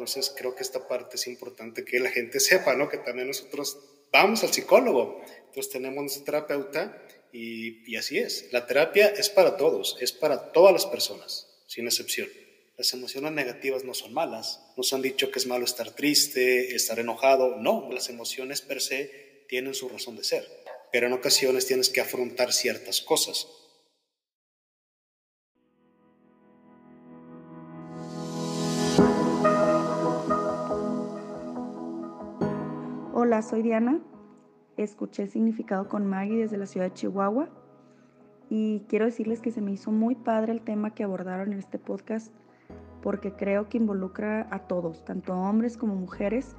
[0.00, 2.88] Entonces creo que esta parte es importante que la gente sepa, ¿no?
[2.88, 3.78] Que también nosotros
[4.10, 7.02] vamos al psicólogo, entonces tenemos nuestro terapeuta
[7.34, 8.50] y, y así es.
[8.50, 12.30] La terapia es para todos, es para todas las personas, sin excepción.
[12.78, 14.62] Las emociones negativas no son malas.
[14.78, 17.56] Nos han dicho que es malo estar triste, estar enojado.
[17.56, 20.48] No, las emociones per se tienen su razón de ser.
[20.90, 23.48] Pero en ocasiones tienes que afrontar ciertas cosas.
[33.30, 34.00] Hola, soy Diana.
[34.76, 37.48] Escuché significado con Maggie desde la ciudad de Chihuahua
[38.48, 41.78] y quiero decirles que se me hizo muy padre el tema que abordaron en este
[41.78, 42.34] podcast
[43.02, 46.56] porque creo que involucra a todos, tanto hombres como mujeres,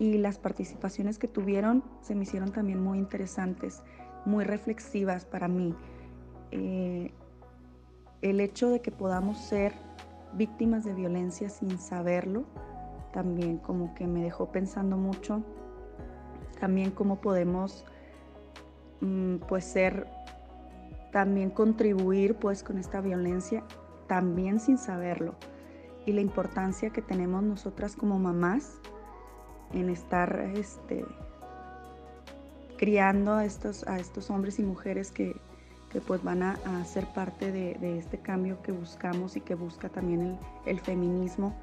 [0.00, 3.84] y las participaciones que tuvieron se me hicieron también muy interesantes,
[4.24, 5.72] muy reflexivas para mí.
[6.50, 7.12] Eh,
[8.22, 9.72] el hecho de que podamos ser
[10.34, 12.42] víctimas de violencia sin saberlo,
[13.12, 15.44] también como que me dejó pensando mucho,
[16.62, 17.84] también cómo podemos
[19.00, 20.06] mm, pues ser,
[21.10, 23.64] también contribuir pues con esta violencia,
[24.06, 25.34] también sin saberlo
[26.06, 28.78] y la importancia que tenemos nosotras como mamás
[29.72, 31.04] en estar este,
[32.76, 35.34] criando a estos, a estos hombres y mujeres que,
[36.06, 40.80] pues van a, ser parte de, este cambio que buscamos y que busca también el,
[40.80, 41.54] feminismo.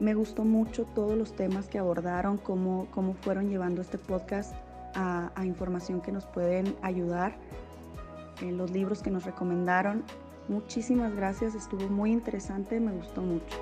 [0.00, 4.54] Me gustó mucho todos los temas que abordaron, cómo, cómo fueron llevando este podcast
[4.94, 7.36] a, información que nos pueden ayudar,
[8.40, 10.04] en eh, los libros que nos recomendaron
[10.48, 13.56] Muchísimas gracias, estuvo muy interesante, me gustó mucho.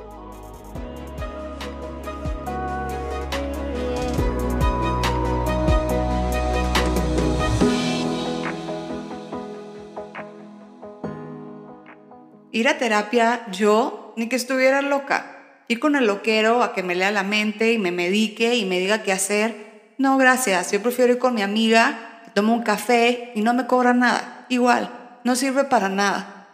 [12.53, 15.34] Ir a terapia, yo, ni que estuviera loca.
[15.75, 18.79] Ir con el loquero a que me lea la mente y me medique y me
[18.79, 19.93] diga qué hacer.
[19.99, 20.71] No, gracias.
[20.71, 24.47] Yo prefiero ir con mi amiga, tomo un café y no me cobra nada.
[24.51, 24.89] Igual,
[25.25, 26.47] no sirve para nada.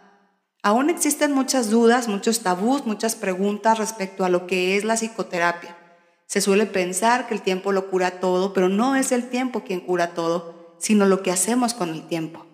[0.63, 5.77] Aún existen muchas dudas, muchos tabús, muchas preguntas respecto a lo que es la psicoterapia.
[6.25, 9.81] Se suele pensar que el tiempo lo cura todo, pero no es el tiempo quien
[9.81, 12.47] cura todo, sino lo que hacemos con el tiempo.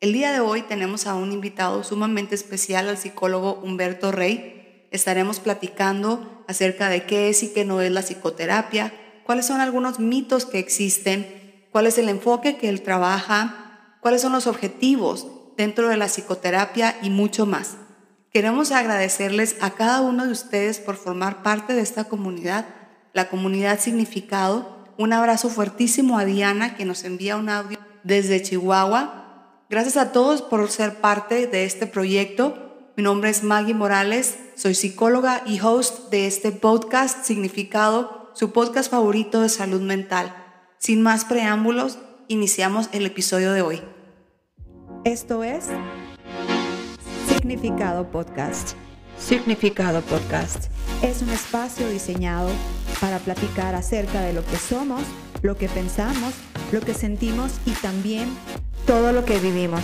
[0.00, 4.61] El día de hoy tenemos a un invitado sumamente especial, al psicólogo Humberto Rey.
[4.92, 8.92] Estaremos platicando acerca de qué es y qué no es la psicoterapia,
[9.24, 14.32] cuáles son algunos mitos que existen, cuál es el enfoque que él trabaja, cuáles son
[14.32, 15.26] los objetivos
[15.56, 17.76] dentro de la psicoterapia y mucho más.
[18.32, 22.66] Queremos agradecerles a cada uno de ustedes por formar parte de esta comunidad,
[23.12, 24.86] la comunidad Significado.
[24.96, 29.64] Un abrazo fuertísimo a Diana que nos envía un audio desde Chihuahua.
[29.68, 32.90] Gracias a todos por ser parte de este proyecto.
[32.96, 38.88] Mi nombre es Maggie Morales, soy psicóloga y host de este podcast Significado, su podcast
[38.88, 40.36] favorito de salud mental.
[40.78, 43.82] Sin más preámbulos, iniciamos el episodio de hoy.
[45.02, 45.66] Esto es
[47.26, 48.74] Significado Podcast.
[49.18, 50.70] Significado Podcast.
[51.02, 52.48] Es un espacio diseñado
[53.00, 55.02] para platicar acerca de lo que somos,
[55.42, 56.34] lo que pensamos,
[56.70, 58.28] lo que sentimos y también
[58.86, 59.82] todo lo que vivimos.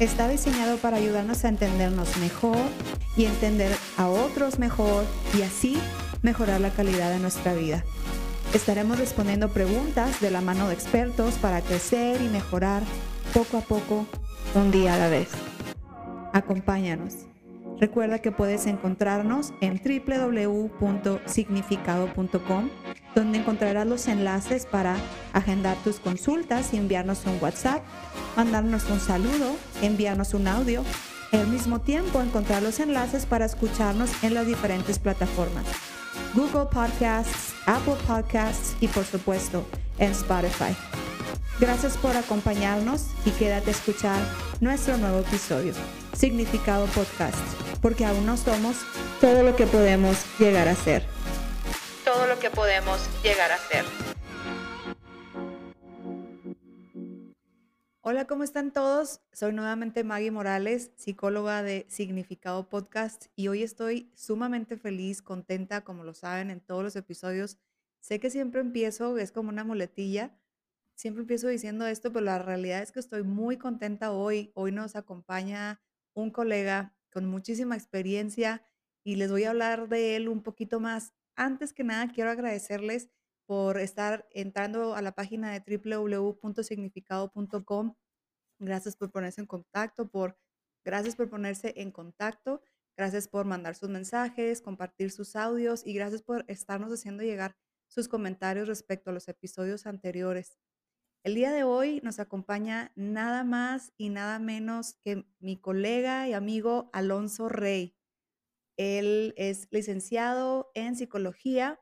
[0.00, 2.56] Está diseñado para ayudarnos a entendernos mejor
[3.18, 5.04] y entender a otros mejor
[5.38, 5.76] y así
[6.22, 7.84] mejorar la calidad de nuestra vida.
[8.54, 12.82] Estaremos respondiendo preguntas de la mano de expertos para crecer y mejorar
[13.34, 14.06] poco a poco
[14.54, 15.28] un día a la vez.
[16.32, 17.26] Acompáñanos.
[17.78, 22.70] Recuerda que puedes encontrarnos en www.significado.com,
[23.14, 24.96] donde encontrarás los enlaces para
[25.32, 27.82] agendar tus consultas y enviarnos un WhatsApp,
[28.36, 30.84] mandarnos un saludo, enviarnos un audio.
[31.32, 35.64] Al mismo tiempo, encontrar los enlaces para escucharnos en las diferentes plataformas.
[36.34, 39.64] Google Podcasts, Apple Podcasts y por supuesto
[39.98, 40.76] en Spotify.
[41.60, 44.18] Gracias por acompañarnos y quédate a escuchar
[44.60, 45.74] nuestro nuevo episodio,
[46.14, 47.36] Significado Podcast,
[47.82, 48.76] porque aún no somos
[49.20, 51.19] todo lo que podemos llegar a ser.
[52.30, 53.84] Lo que podemos llegar a ser.
[58.02, 59.20] Hola, ¿cómo están todos?
[59.32, 66.04] Soy nuevamente Maggie Morales, psicóloga de Significado Podcast, y hoy estoy sumamente feliz, contenta, como
[66.04, 67.58] lo saben en todos los episodios.
[67.98, 70.38] Sé que siempre empiezo, es como una muletilla,
[70.94, 74.52] siempre empiezo diciendo esto, pero la realidad es que estoy muy contenta hoy.
[74.54, 75.80] Hoy nos acompaña
[76.14, 78.64] un colega con muchísima experiencia
[79.02, 81.12] y les voy a hablar de él un poquito más.
[81.36, 83.08] Antes que nada, quiero agradecerles
[83.46, 87.94] por estar entrando a la página de www.significado.com.
[88.60, 90.38] Gracias por ponerse en contacto, por
[90.84, 92.62] gracias por ponerse en contacto.
[92.96, 97.56] Gracias por mandar sus mensajes, compartir sus audios y gracias por estarnos haciendo llegar
[97.88, 100.58] sus comentarios respecto a los episodios anteriores.
[101.22, 106.34] El día de hoy nos acompaña nada más y nada menos que mi colega y
[106.34, 107.99] amigo Alonso Rey.
[108.80, 111.78] Él es licenciado en psicología,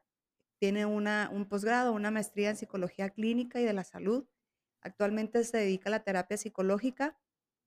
[0.61, 4.27] tiene una, un posgrado, una maestría en psicología clínica y de la salud.
[4.83, 7.17] Actualmente se dedica a la terapia psicológica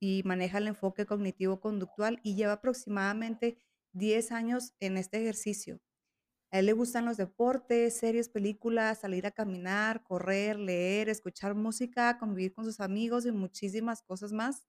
[0.01, 3.57] y maneja el enfoque cognitivo-conductual y lleva aproximadamente
[3.93, 5.79] 10 años en este ejercicio.
[6.51, 12.17] A él le gustan los deportes, series, películas, salir a caminar, correr, leer, escuchar música,
[12.17, 14.65] convivir con sus amigos y muchísimas cosas más.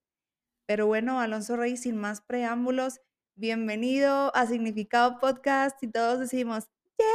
[0.67, 3.01] Pero bueno, Alonso Rey, sin más preámbulos,
[3.35, 6.69] bienvenido a Significado Podcast y todos decimos,
[6.99, 7.07] ¡Yeah!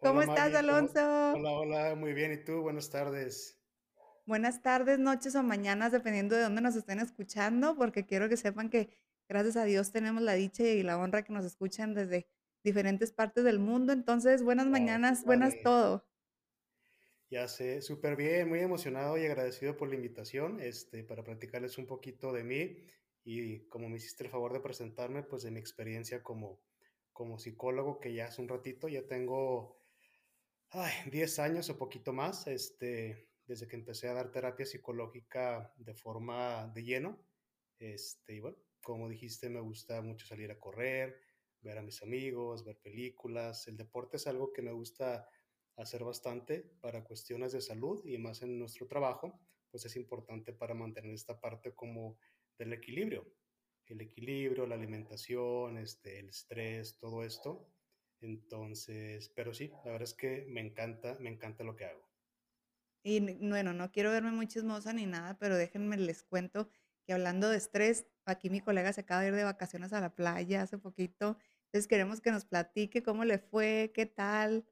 [0.00, 1.00] ¿Cómo estás, Alonso?
[1.34, 2.32] Hola, hola, muy bien.
[2.32, 2.60] ¿Y tú?
[2.60, 3.58] Buenas tardes.
[4.26, 8.70] Buenas tardes, noches o mañanas, dependiendo de dónde nos estén escuchando, porque quiero que sepan
[8.70, 8.90] que
[9.28, 12.26] gracias a Dios tenemos la dicha y la honra que nos escuchan desde
[12.62, 13.92] diferentes partes del mundo.
[13.92, 16.06] Entonces, buenas mañanas, buenas todo.
[17.30, 21.86] Ya sé, súper bien, muy emocionado y agradecido por la invitación este, para platicarles un
[21.86, 22.76] poquito de mí
[23.24, 26.60] y como me hiciste el favor de presentarme, pues de mi experiencia como,
[27.12, 29.78] como psicólogo, que ya hace un ratito, ya tengo
[30.70, 35.94] ay, 10 años o poquito más, este, desde que empecé a dar terapia psicológica de
[35.94, 37.24] forma de lleno.
[37.78, 41.20] Este, y bueno, como dijiste, me gusta mucho salir a correr,
[41.60, 43.68] ver a mis amigos, ver películas.
[43.68, 45.28] El deporte es algo que me gusta
[45.76, 49.40] hacer bastante para cuestiones de salud y más en nuestro trabajo,
[49.70, 52.18] pues es importante para mantener esta parte como
[52.58, 53.26] del equilibrio.
[53.86, 57.68] El equilibrio, la alimentación, este, el estrés, todo esto.
[58.20, 62.08] Entonces, pero sí, la verdad es que me encanta, me encanta lo que hago.
[63.02, 66.70] Y bueno, no quiero verme muy chismosa ni nada, pero déjenme les cuento
[67.04, 70.14] que hablando de estrés, aquí mi colega se acaba de ir de vacaciones a la
[70.14, 71.36] playa hace poquito
[71.74, 74.64] entonces queremos que nos platique cómo le fue, qué tal.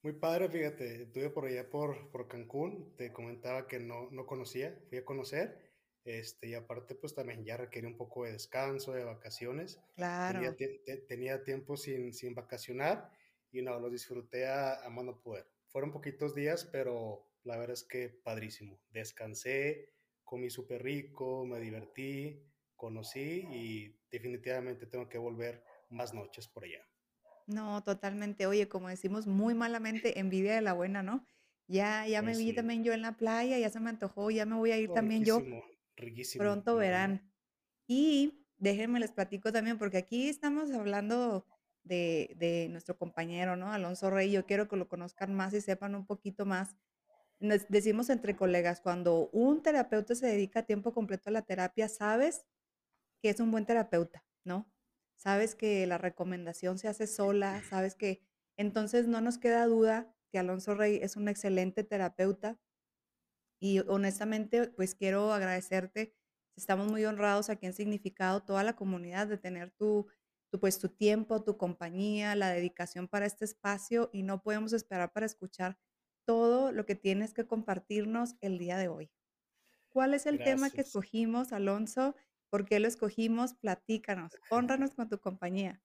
[0.00, 4.74] Muy padre, fíjate, estuve por allá por, por Cancún, te comentaba que no, no conocía,
[4.88, 5.73] fui a conocer,
[6.04, 9.80] este, y aparte pues también ya requería un poco de descanso, de vacaciones.
[9.94, 10.54] Claro.
[10.56, 13.10] Tenía, tenía tiempo sin, sin vacacionar
[13.50, 15.46] y no, lo disfruté a, a mano poder.
[15.68, 18.80] Fueron poquitos días, pero la verdad es que padrísimo.
[18.90, 19.92] Descansé,
[20.24, 22.42] comí súper rico, me divertí,
[22.76, 26.86] conocí y definitivamente tengo que volver más noches por allá.
[27.46, 28.46] No, totalmente.
[28.46, 31.24] Oye, como decimos muy malamente, envidia de la buena, ¿no?
[31.66, 34.56] Ya, ya me vi también yo en la playa, ya se me antojó, ya me
[34.56, 35.42] voy a ir también yo.
[35.96, 36.42] Riquísimo.
[36.42, 37.30] Pronto verán.
[37.86, 41.46] Y déjenme les platico también, porque aquí estamos hablando
[41.82, 43.72] de, de nuestro compañero, ¿no?
[43.72, 44.30] Alonso Rey.
[44.30, 46.76] Yo quiero que lo conozcan más y sepan un poquito más.
[47.40, 51.88] Nos decimos entre colegas, cuando un terapeuta se dedica a tiempo completo a la terapia,
[51.88, 52.46] sabes
[53.20, 54.70] que es un buen terapeuta, ¿no?
[55.16, 58.22] sabes que la recomendación se hace sola, sabes que
[58.56, 62.58] entonces no nos queda duda que Alonso Rey es un excelente terapeuta
[63.64, 66.14] y honestamente pues quiero agradecerte,
[66.54, 70.06] estamos muy honrados aquí en Significado, toda la comunidad de tener tu,
[70.50, 75.14] tu, pues, tu tiempo, tu compañía, la dedicación para este espacio y no podemos esperar
[75.14, 75.78] para escuchar
[76.26, 79.10] todo lo que tienes que compartirnos el día de hoy.
[79.88, 82.14] ¿Cuál es el tema que escogimos, Alonso?
[82.50, 83.54] ¿Por qué lo escogimos?
[83.54, 85.80] Platícanos, honranos con tu compañía.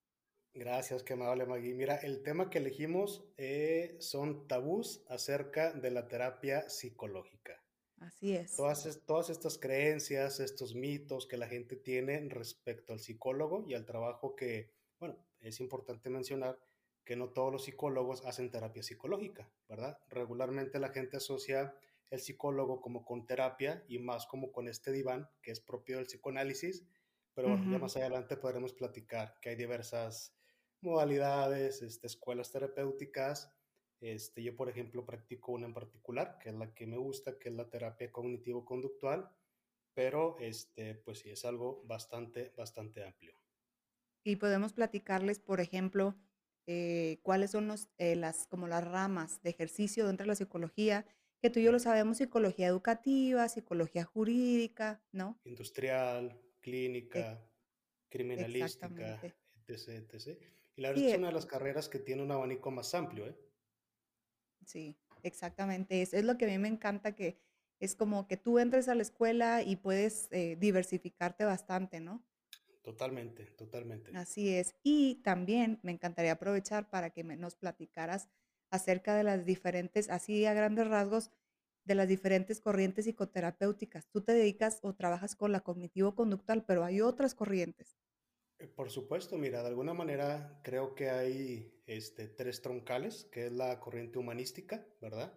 [0.54, 1.76] Gracias, qué amable Maggie.
[1.76, 7.64] Mira, el tema que elegimos eh, son tabús acerca de la terapia psicológica.
[8.00, 8.56] Así es.
[8.56, 13.86] Todas, todas estas creencias, estos mitos que la gente tiene respecto al psicólogo y al
[13.86, 16.60] trabajo que, bueno, es importante mencionar
[17.04, 20.00] que no todos los psicólogos hacen terapia psicológica, ¿verdad?
[20.10, 21.74] Regularmente la gente asocia
[22.10, 26.06] el psicólogo como con terapia y más como con este diván que es propio del
[26.06, 26.86] psicoanálisis,
[27.34, 30.36] pero bueno, ya más adelante podremos platicar que hay diversas
[30.82, 33.52] modalidades, este, escuelas terapéuticas.
[34.02, 37.50] Este, yo, por ejemplo, practico una en particular, que es la que me gusta, que
[37.50, 39.30] es la terapia cognitivo-conductual,
[39.94, 43.34] pero este, pues sí, es algo bastante, bastante amplio.
[44.24, 46.16] Y podemos platicarles, por ejemplo,
[46.68, 51.06] eh, cuáles son los, eh, las, como las ramas de ejercicio dentro de la psicología
[51.42, 55.40] que tú y yo lo sabemos, psicología educativa, psicología jurídica, ¿no?
[55.46, 57.42] Industrial, clínica,
[58.10, 59.22] criminalística,
[59.68, 60.42] etc, etc.
[60.76, 63.38] Y la verdad es una de las carreras que tiene un abanico más amplio, ¿eh?
[64.70, 66.04] Sí, exactamente.
[66.04, 67.40] Es, es lo que a mí me encanta, que
[67.80, 72.24] es como que tú entres a la escuela y puedes eh, diversificarte bastante, ¿no?
[72.84, 74.16] Totalmente, totalmente.
[74.16, 74.76] Así es.
[74.84, 78.30] Y también me encantaría aprovechar para que nos platicaras
[78.70, 81.32] acerca de las diferentes, así a grandes rasgos,
[81.84, 84.08] de las diferentes corrientes psicoterapéuticas.
[84.12, 87.98] Tú te dedicas o trabajas con la cognitivo-conductual, pero hay otras corrientes.
[88.60, 93.54] Eh, por supuesto, mira, de alguna manera creo que hay este, tres troncales, que es
[93.54, 95.34] la corriente humanística, ¿verdad?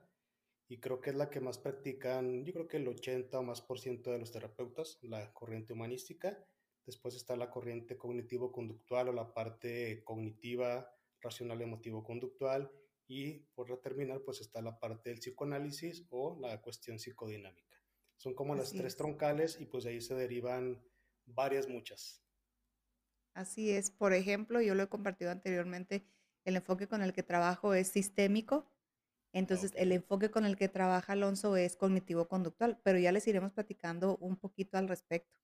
[0.69, 3.61] Y creo que es la que más practican, yo creo que el 80 o más
[3.61, 6.45] por ciento de los terapeutas, la corriente humanística.
[6.85, 12.73] Después está la corriente cognitivo-conductual o la parte cognitiva, racional, emotivo-conductual.
[13.07, 17.79] Y por terminar, pues está la parte del psicoanálisis o la cuestión psicodinámica.
[18.17, 20.83] Son como las tres troncales y pues de ahí se derivan
[21.27, 22.23] varias, muchas.
[23.35, 23.91] Así es.
[23.91, 26.05] Por ejemplo, yo lo he compartido anteriormente,
[26.45, 28.67] el enfoque con el que trabajo es sistémico.
[29.33, 34.19] Entonces, el enfoque con el que trabaja Alonso es cognitivo-conductual, pero ya les iremos platicando
[34.19, 35.39] un poquito al respecto.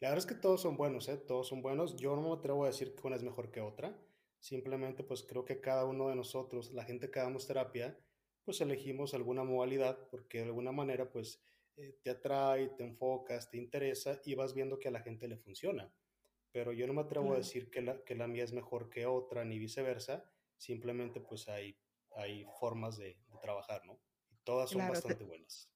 [0.00, 1.18] La verdad es que todos son buenos, ¿eh?
[1.18, 1.96] Todos son buenos.
[1.96, 3.94] Yo no me atrevo a decir que una es mejor que otra.
[4.38, 7.98] Simplemente, pues creo que cada uno de nosotros, la gente que damos terapia,
[8.42, 11.42] pues elegimos alguna modalidad porque de alguna manera, pues
[11.76, 15.36] eh, te atrae, te enfocas, te interesa y vas viendo que a la gente le
[15.36, 15.92] funciona
[16.54, 19.06] pero yo no me atrevo a decir que la, que la mía es mejor que
[19.06, 20.24] otra, ni viceversa,
[20.56, 21.76] simplemente pues hay,
[22.14, 23.98] hay formas de, trabajar, ¿no?
[24.30, 25.68] Y todas son bastante buenas.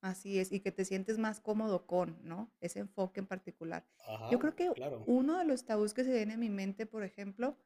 [0.00, 2.52] Así es, y que te sientes más cómodo con, ¿no?
[2.60, 3.84] Ese enfoque en particular.
[4.30, 4.70] yo creo que
[5.06, 7.58] uno de los tabús que se viene a mi mente, por ejemplo,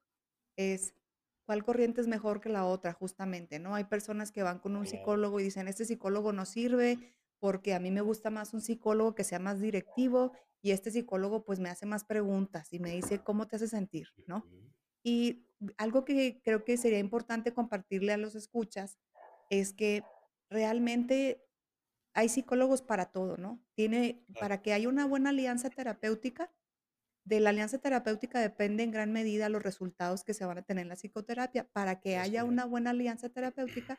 [0.56, 0.94] es
[1.44, 3.74] cuál corriente es mejor que la otra, justamente, ¿no?
[3.74, 7.80] Hay personas que van con un psicólogo y dicen, este psicólogo no sirve porque a
[7.80, 10.32] mí me gusta más un psicólogo que sea más directivo
[10.62, 14.08] y este psicólogo pues me hace más preguntas y me dice cómo te hace sentir,
[14.26, 14.44] ¿no?
[15.02, 15.46] Y
[15.76, 18.98] algo que creo que sería importante compartirle a los escuchas
[19.50, 20.02] es que
[20.50, 21.44] realmente
[22.14, 23.62] hay psicólogos para todo, ¿no?
[23.74, 26.50] Tiene, para que haya una buena alianza terapéutica,
[27.26, 30.82] de la alianza terapéutica depende en gran medida los resultados que se van a tener
[30.82, 31.68] en la psicoterapia.
[31.72, 33.98] Para que haya una buena alianza terapéutica,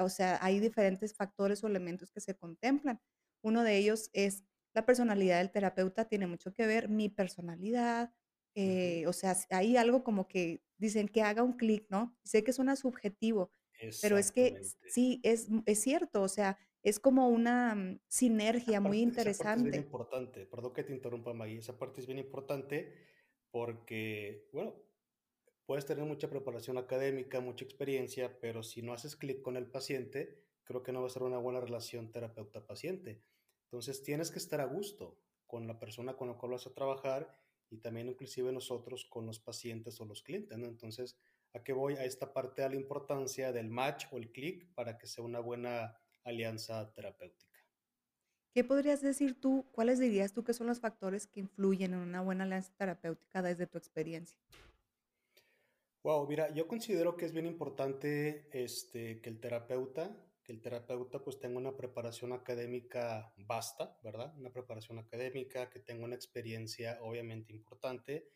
[0.00, 3.00] o sea, hay diferentes factores o elementos que se contemplan.
[3.40, 8.12] Uno de ellos es la personalidad del terapeuta tiene mucho que ver, mi personalidad,
[8.54, 12.16] eh, o sea, hay algo como que dicen que haga un clic, ¿no?
[12.24, 13.52] Sé que suena subjetivo,
[14.02, 19.00] pero es que sí, es, es cierto, o sea, es como una mm, sinergia muy
[19.00, 19.68] interesante.
[19.68, 22.92] es bien importante, perdón que te interrumpa, Maggie, esa parte es bien importante
[23.50, 24.74] porque, bueno,
[25.66, 30.42] puedes tener mucha preparación académica, mucha experiencia, pero si no haces clic con el paciente,
[30.64, 33.22] creo que no va a ser una buena relación terapeuta-paciente.
[33.70, 37.32] Entonces tienes que estar a gusto con la persona con la cual vas a trabajar
[37.70, 40.66] y también inclusive nosotros con los pacientes o los clientes, ¿no?
[40.66, 41.16] Entonces,
[41.52, 41.94] ¿a qué voy?
[41.94, 45.38] A esta parte de la importancia del match o el clic para que sea una
[45.38, 47.60] buena alianza terapéutica.
[48.52, 49.64] ¿Qué podrías decir tú?
[49.70, 53.68] ¿Cuáles dirías tú que son los factores que influyen en una buena alianza terapéutica desde
[53.68, 54.36] tu experiencia?
[56.02, 60.10] Wow, mira, yo considero que es bien importante este, que el terapeuta
[60.50, 64.36] el terapeuta pues tenga una preparación académica vasta, ¿verdad?
[64.36, 68.28] Una preparación académica, que tenga una experiencia obviamente importante,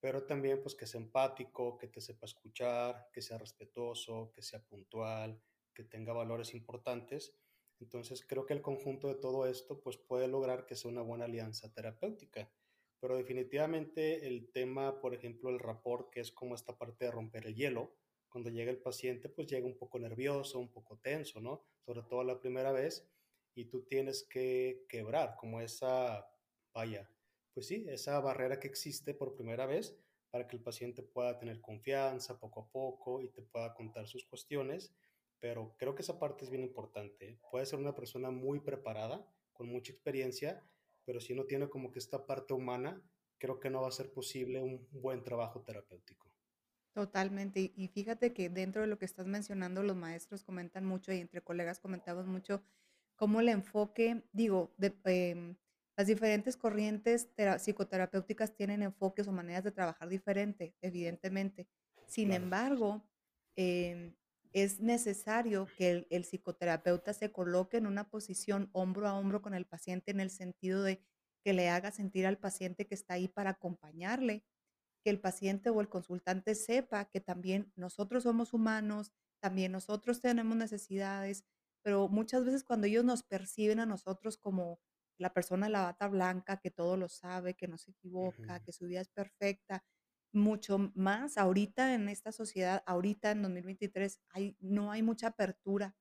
[0.00, 4.60] pero también pues que sea empático, que te sepa escuchar, que sea respetuoso, que sea
[4.64, 5.40] puntual,
[5.72, 7.36] que tenga valores importantes.
[7.78, 11.26] Entonces creo que el conjunto de todo esto pues puede lograr que sea una buena
[11.26, 12.50] alianza terapéutica.
[12.98, 17.46] Pero definitivamente el tema, por ejemplo, el rapport, que es como esta parte de romper
[17.46, 17.94] el hielo,
[18.30, 21.64] cuando llega el paciente, pues llega un poco nervioso, un poco tenso, ¿no?
[21.84, 23.06] Sobre todo la primera vez,
[23.54, 26.30] y tú tienes que quebrar como esa,
[26.72, 27.10] vaya,
[27.52, 29.96] pues sí, esa barrera que existe por primera vez
[30.30, 34.24] para que el paciente pueda tener confianza poco a poco y te pueda contar sus
[34.24, 34.94] cuestiones,
[35.40, 37.38] pero creo que esa parte es bien importante.
[37.50, 40.64] Puede ser una persona muy preparada, con mucha experiencia,
[41.04, 43.02] pero si no tiene como que esta parte humana,
[43.38, 46.29] creo que no va a ser posible un buen trabajo terapéutico.
[46.94, 47.72] Totalmente.
[47.76, 51.40] Y fíjate que dentro de lo que estás mencionando, los maestros comentan mucho y entre
[51.42, 52.62] colegas comentamos mucho
[53.14, 55.56] cómo el enfoque, digo, de, em,
[55.96, 57.28] las diferentes corrientes
[57.58, 61.68] psicoterapéuticas tienen enfoques o maneras de trabajar diferente, evidentemente.
[62.06, 63.08] Sin embargo,
[63.56, 64.16] em,
[64.52, 69.54] es necesario que el, el psicoterapeuta se coloque en una posición hombro a hombro con
[69.54, 71.04] el paciente en el sentido de
[71.44, 74.44] que le haga sentir al paciente que está ahí para acompañarle
[75.02, 80.56] que el paciente o el consultante sepa que también nosotros somos humanos, también nosotros tenemos
[80.56, 81.44] necesidades,
[81.82, 84.80] pero muchas veces cuando ellos nos perciben a nosotros como
[85.18, 88.72] la persona de la bata blanca, que todo lo sabe, que no se equivoca, que
[88.72, 89.84] su vida es perfecta,
[90.32, 95.96] mucho más ahorita en esta sociedad, ahorita en 2023, hay, no hay mucha apertura.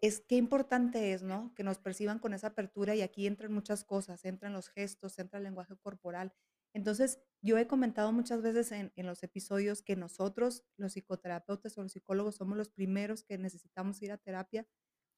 [0.00, 1.52] Es qué importante es, ¿no?
[1.54, 5.38] Que nos perciban con esa apertura y aquí entran muchas cosas, entran los gestos, entra
[5.38, 6.32] el lenguaje corporal,
[6.74, 11.82] Entonces, yo he comentado muchas veces en, en los episodios que nosotros, los psicoterapeutas o
[11.82, 14.66] los psicólogos, somos los primeros que necesitamos ir a terapia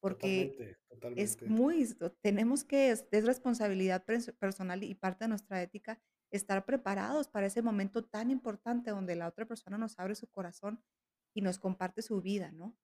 [0.01, 0.77] porque Totalmente,
[1.15, 1.87] es muy,
[2.21, 7.47] tenemos que, es, es responsabilidad pers- personal y parte de nuestra ética estar preparados para
[7.47, 10.83] ese momento tan importante donde la otra persona nos abre su corazón
[11.33, 12.77] y nos comparte su vida, ¿no?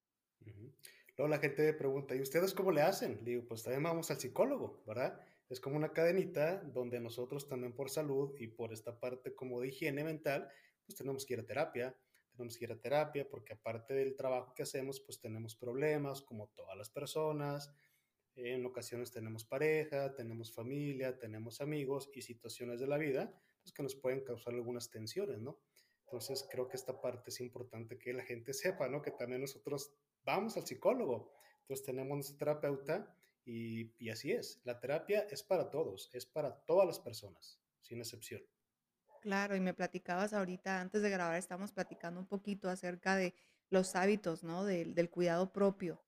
[0.45, 0.73] Ujú.
[1.17, 3.17] Luego la gente me pregunta, ¿y ustedes cómo le hacen?
[3.23, 5.19] Le digo, pues también vamos al psicólogo, ¿verdad?
[5.50, 9.67] Es como una cadenita donde nosotros también por salud y por esta parte como de
[9.67, 10.50] higiene mental,
[10.85, 11.95] pues tenemos que ir a terapia,
[12.31, 16.47] tenemos que ir a terapia porque aparte del trabajo que hacemos, pues tenemos problemas como
[16.55, 17.71] todas las personas,
[18.35, 23.31] en ocasiones tenemos pareja, tenemos familia, tenemos amigos y situaciones de la vida,
[23.62, 25.59] pues que nos pueden causar algunas tensiones, ¿no?
[26.05, 29.01] Entonces creo que esta parte es importante que la gente sepa, ¿no?
[29.01, 31.31] Que también nosotros vamos al psicólogo.
[31.62, 34.59] Entonces tenemos nuestro terapeuta y, así es.
[34.63, 38.41] La terapia es para todos, es para todas las personas, sin excepción.
[39.21, 43.33] Claro, y me platicabas ahorita, antes de grabar, estamos platicando un poquito acerca de
[43.69, 44.65] los hábitos, ¿no?
[44.65, 46.03] Del, del cuidado propio.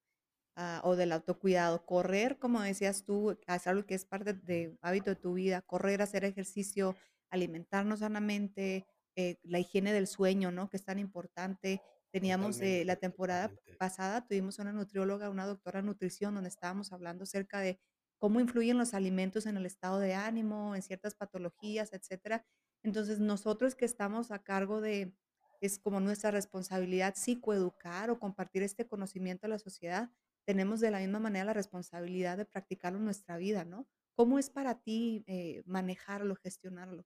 [0.56, 1.86] ah, o del autocuidado.
[1.86, 5.62] Correr, como decías tú, es algo que es parte de hábito de tu vida.
[5.63, 6.96] Correr, hacer ejercicio,
[7.30, 10.70] alimentarnos sanamente, eh, la higiene del sueño, ¿no?
[10.70, 11.82] Que es tan importante.
[12.15, 13.77] Teníamos eh, la temporada totalmente.
[13.77, 17.77] pasada, tuvimos una nutrióloga, una doctora en nutrición, donde estábamos hablando acerca de
[18.19, 22.45] cómo influyen los alimentos en el estado de ánimo, en ciertas patologías, etcétera.
[22.84, 25.13] Entonces, nosotros que estamos a cargo de,
[25.60, 30.10] es como nuestra responsabilidad psicoeducar o compartir este conocimiento a la sociedad,
[30.45, 33.89] tenemos de la misma manera la responsabilidad de practicarlo en nuestra vida, ¿no?
[34.15, 37.05] ¿Cómo es para ti eh, manejarlo, gestionarlo?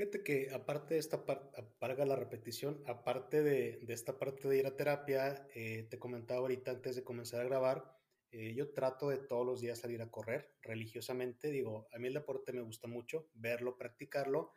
[0.00, 4.56] Fíjate que aparte de esta parte, valga la repetición, aparte de, de esta parte de
[4.56, 7.98] ir a terapia, eh, te comentaba ahorita antes de comenzar a grabar,
[8.30, 11.50] eh, yo trato de todos los días salir a correr religiosamente.
[11.50, 14.52] Digo, a mí el deporte me gusta mucho, verlo, practicarlo,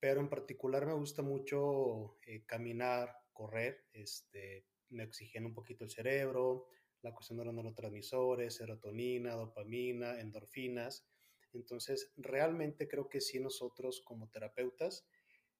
[0.00, 5.90] pero en particular me gusta mucho eh, caminar, correr, este, me oxigena un poquito el
[5.90, 6.66] cerebro,
[7.02, 11.06] la cuestión de los neurotransmisores, serotonina, dopamina, endorfinas.
[11.52, 15.06] Entonces, realmente creo que sí nosotros como terapeutas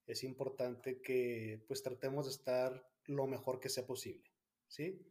[0.06, 4.30] es importante que pues tratemos de estar lo mejor que sea posible,
[4.67, 5.06] ¿sí?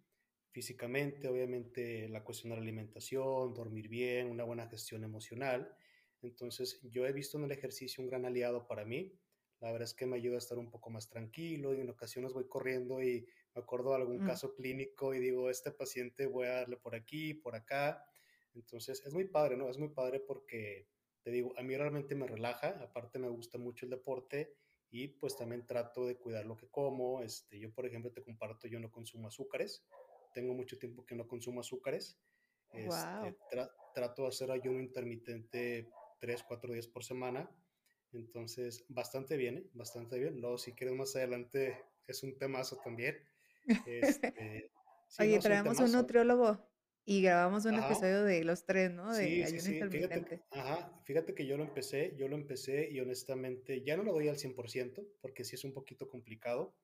[0.52, 5.76] Físicamente, obviamente, la cuestión de la alimentación, dormir bien, una buena gestión emocional.
[6.22, 9.20] Entonces, yo he visto en el ejercicio un gran aliado para mí.
[9.60, 12.34] La verdad es que me ayuda a estar un poco más tranquilo y en ocasiones
[12.34, 16.48] voy corriendo y me acuerdo de algún Mm, caso clínico y digo, este paciente voy
[16.48, 18.06] a darle por aquí, por acá.
[18.56, 19.70] Entonces, es muy padre, ¿no?
[19.70, 20.88] Es muy padre porque,
[21.24, 24.56] te digo, a mí realmente me relaja, aparte me gusta mucho el deporte
[24.92, 27.22] y pues también trato de cuidar lo que como.
[27.22, 29.86] Este, yo, por ejemplo, te comparto, yo no consumo azúcares,
[30.34, 32.20] tengo mucho tiempo que no consumo azúcares.
[32.72, 33.36] Este, wow.
[33.52, 37.50] tra- trato de hacer ayuno intermitente tres, cuatro días por semana.
[38.12, 39.70] Entonces, bastante bien, ¿eh?
[39.74, 40.40] Bastante bien.
[40.42, 43.18] Luego, si quieres más adelante, es un temazo también.
[43.88, 44.72] Este,
[45.08, 46.69] sí, no, Oye, un traemos un nutriólogo
[47.10, 47.88] y grabamos un Ajá.
[47.88, 49.14] episodio de los tres, ¿no?
[49.14, 49.74] De Sí, sí, ayuno sí.
[49.90, 50.44] Fíjate, que- intermitente.
[50.52, 54.28] ajá, fíjate que yo lo empecé, yo lo empecé y honestamente ya no lo doy
[54.28, 56.76] al 100% porque sí es un poquito complicado,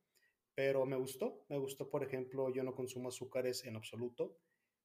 [0.55, 4.39] pero me gustó, me gustó, por ejemplo, yo no consumo azúcares en absoluto,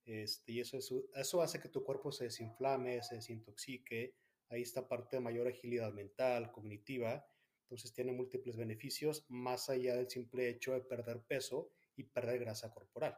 [0.05, 4.17] este, y eso, eso, eso hace que tu cuerpo se desinflame, se desintoxique,
[4.49, 7.27] ahí está parte de mayor agilidad mental, cognitiva,
[7.63, 12.71] entonces tiene múltiples beneficios más allá del simple hecho de perder peso y perder grasa
[12.73, 13.17] corporal.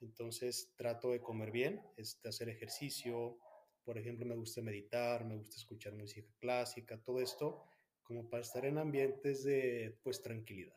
[0.00, 3.38] Entonces trato de comer bien, este, hacer ejercicio,
[3.84, 7.64] por ejemplo, me gusta meditar, me gusta escuchar música clásica, todo esto
[8.02, 10.74] como para estar en ambientes de pues tranquilidad.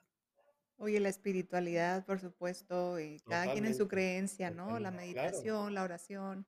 [0.78, 4.80] Oye, la espiritualidad, por supuesto, y cada quien en su creencia, ¿no?
[4.80, 6.48] La claro, meditación, la oración,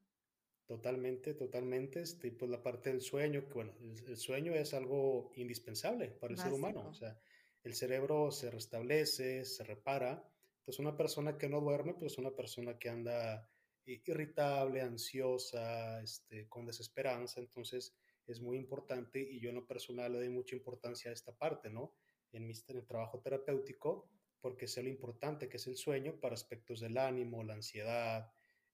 [0.65, 5.31] totalmente, totalmente, este, pues la parte del sueño, que bueno, el, el sueño es algo
[5.35, 7.19] indispensable para el ser humano, o sea,
[7.63, 10.27] el cerebro se restablece, se repara,
[10.65, 13.47] entonces una persona que no duerme, pues es una persona que anda
[13.85, 20.17] irritable, ansiosa, este, con desesperanza, entonces es muy importante y yo en lo personal le
[20.17, 21.93] doy mucha importancia a esta parte, ¿no?
[22.31, 24.09] En mi en el trabajo terapéutico,
[24.41, 28.31] porque sé lo importante que es el sueño para aspectos del ánimo, la ansiedad,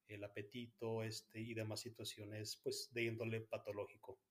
[0.07, 4.21] el apetito, este, y demás situaciones, pues, de índole patológico.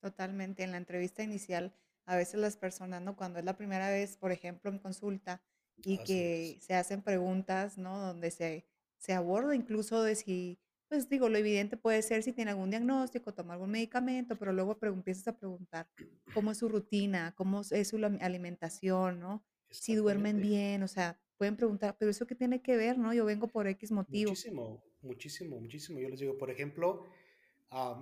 [0.00, 0.62] Totalmente.
[0.62, 3.16] En la entrevista inicial, a veces las personas, ¿no?
[3.16, 5.42] Cuando es la primera vez, por ejemplo, en consulta,
[5.84, 6.06] y Así es.
[6.06, 7.98] que se hacen preguntas, ¿no?
[8.00, 10.58] Donde se, se aborda incluso de si,
[10.88, 14.78] pues digo, lo evidente puede ser si tiene algún diagnóstico, toma algún medicamento, pero luego
[14.82, 15.88] empiezas a preguntar
[16.34, 19.44] cómo es su rutina, cómo es es su alimentación, ¿no?
[19.70, 23.12] Si duermen bien, o sea, pueden preguntar, pero eso qué tiene que ver, ¿no?
[23.12, 24.30] Yo vengo por X motivo.
[24.30, 25.98] Muchísimo, muchísimo, muchísimo.
[25.98, 27.04] Yo les digo, por ejemplo,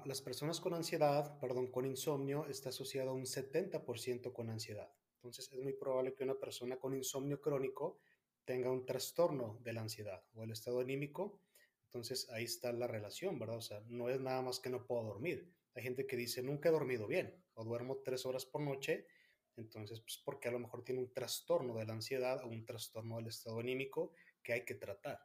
[0.05, 4.91] las personas con ansiedad, perdón, con insomnio, está asociado a un 70% con ansiedad.
[5.25, 7.99] Entonces es muy probable que una persona con insomnio crónico
[8.45, 11.41] tenga un trastorno de la ansiedad o el estado anímico.
[11.85, 13.57] Entonces ahí está la relación, ¿verdad?
[13.57, 15.51] O sea, no es nada más que no puedo dormir.
[15.75, 19.07] Hay gente que dice, nunca he dormido bien o duermo tres horas por noche.
[19.57, 23.17] Entonces, pues porque a lo mejor tiene un trastorno de la ansiedad o un trastorno
[23.17, 25.21] del estado anímico que hay que tratar.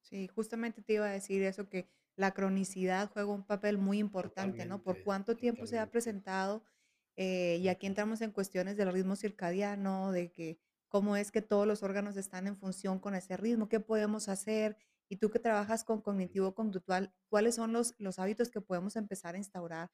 [0.00, 4.64] Sí, justamente te iba a decir eso, que la cronicidad juega un papel muy importante,
[4.64, 4.82] ¿no?
[4.82, 6.64] Por cuánto tiempo se ha presentado,
[7.16, 11.66] eh, y aquí entramos en cuestiones del ritmo circadiano, de que cómo es que todos
[11.66, 14.76] los órganos están en función con ese ritmo, qué podemos hacer,
[15.08, 19.34] y tú que trabajas con cognitivo conductual, ¿cuáles son los, los hábitos que podemos empezar
[19.34, 19.90] a instaurar,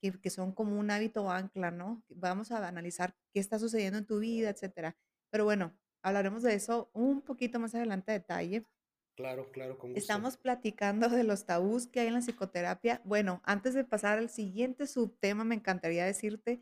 [0.00, 2.04] que, que son como un hábito ancla, ¿no?
[2.08, 4.96] Vamos a analizar qué está sucediendo en tu vida, etcétera.
[5.30, 8.64] Pero bueno, hablaremos de eso un poquito más adelante a detalle.
[9.18, 9.98] Claro, claro, con gusto.
[9.98, 13.02] Estamos platicando de los tabús que hay en la psicoterapia.
[13.04, 16.60] Bueno, antes de pasar al siguiente subtema, me encantaría decirte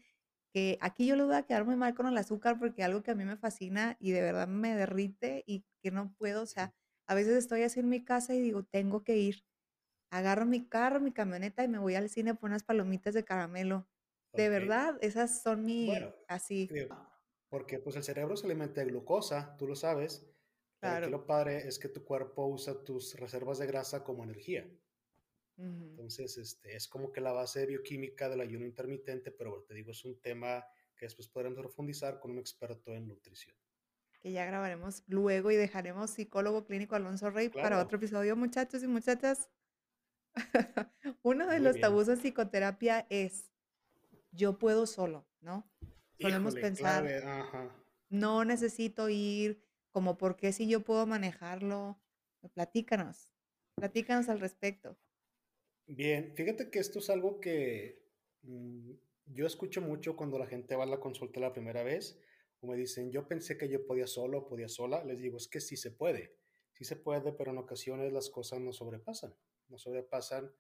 [0.55, 3.11] que aquí yo le voy a quedar muy mal con el azúcar porque algo que
[3.11, 6.73] a mí me fascina y de verdad me derrite y que no puedo, o sea,
[7.07, 9.45] a veces estoy así en mi casa y digo, tengo que ir.
[10.11, 13.87] Agarro mi carro, mi camioneta y me voy al cine por unas palomitas de caramelo.
[14.35, 15.91] De verdad, esas son mi,
[16.27, 16.71] así.
[17.51, 20.25] Porque pues el cerebro se alimenta de glucosa, tú lo sabes.
[20.81, 21.09] Claro.
[21.09, 24.69] lo padre es que tu cuerpo usa tus reservas de grasa como energía.
[25.59, 30.05] Entonces, este, es como que la base bioquímica del ayuno intermitente, pero te digo, es
[30.05, 33.57] un tema que después podremos profundizar con un experto en nutrición.
[34.21, 38.87] Que ya grabaremos luego y dejaremos psicólogo clínico Alonso Rey para otro episodio, muchachos y
[38.87, 39.49] muchachas.
[41.23, 43.51] Uno de los tabús en psicoterapia es,
[44.33, 45.67] yo puedo solo, ¿no?
[46.21, 47.07] Podemos pensar,
[48.09, 49.66] no necesito ir,
[49.97, 51.99] como por qué si yo puedo manejarlo.
[52.53, 53.33] Platícanos,
[53.77, 54.99] platícanos al respecto.
[55.87, 58.05] Bien, fíjate que esto es algo que
[58.43, 58.91] mm,
[59.25, 62.21] yo escucho mucho cuando la gente va a la consulta la primera vez
[62.61, 65.03] o me dicen, yo pensé que yo podía solo, podía sola.
[65.03, 66.37] Les digo, es que sí se puede,
[66.75, 69.35] sí se puede, pero en ocasiones las cosas no sobrepasan,
[69.69, 70.53] no sobrepasan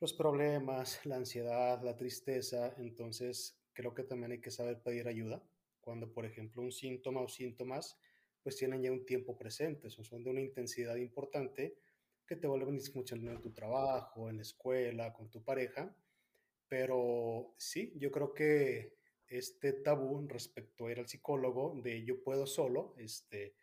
[0.00, 2.74] los problemas, la ansiedad, la tristeza.
[2.78, 5.46] Entonces, creo que también hay que saber pedir ayuda
[5.82, 7.98] cuando, por ejemplo, un síntoma o síntomas
[8.46, 11.80] pues tienen ya un tiempo presente, son de una intensidad importante
[12.24, 15.92] que te vuelven disfuncional en tu trabajo, en la escuela, con tu pareja.
[16.68, 22.46] Pero sí, yo creo que este tabú respecto a ir al psicólogo de yo puedo
[22.46, 23.56] solo, este,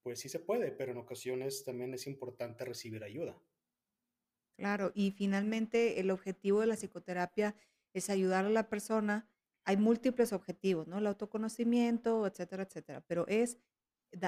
[0.00, 3.36] pues sí se puede, pero en ocasiones también es importante recibir ayuda.
[4.56, 7.56] Claro, y finalmente el objetivo de la psicoterapia
[7.92, 9.28] es ayudar a la persona.
[9.64, 10.98] Hay múltiples objetivos, ¿no?
[10.98, 13.58] El autoconocimiento, etcétera, etcétera, pero es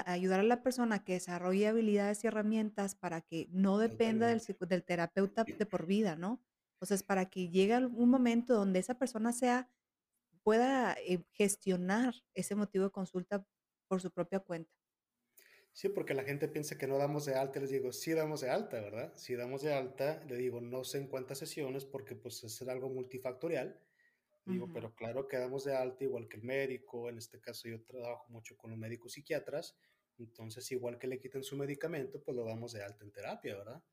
[0.05, 4.41] ayudar a la persona a que desarrolle habilidades y herramientas para que no dependa del,
[4.67, 6.41] del terapeuta de por vida, ¿no?
[6.79, 9.69] O sea, es para que llegue un momento donde esa persona sea,
[10.43, 13.45] pueda eh, gestionar ese motivo de consulta
[13.89, 14.71] por su propia cuenta.
[15.73, 18.49] Sí, porque la gente piensa que no damos de alta, les digo, sí damos de
[18.49, 19.13] alta, ¿verdad?
[19.15, 22.89] Si damos de alta, le digo, no sé en cuántas sesiones, porque pues es algo
[22.89, 23.79] multifactorial,
[24.47, 28.25] Digo, pero claro, quedamos de alta igual que el médico, en este caso yo trabajo
[28.29, 29.75] mucho con los médicos psiquiatras,
[30.17, 33.83] entonces igual que le quiten su medicamento, pues lo damos de alta en terapia, ¿verdad?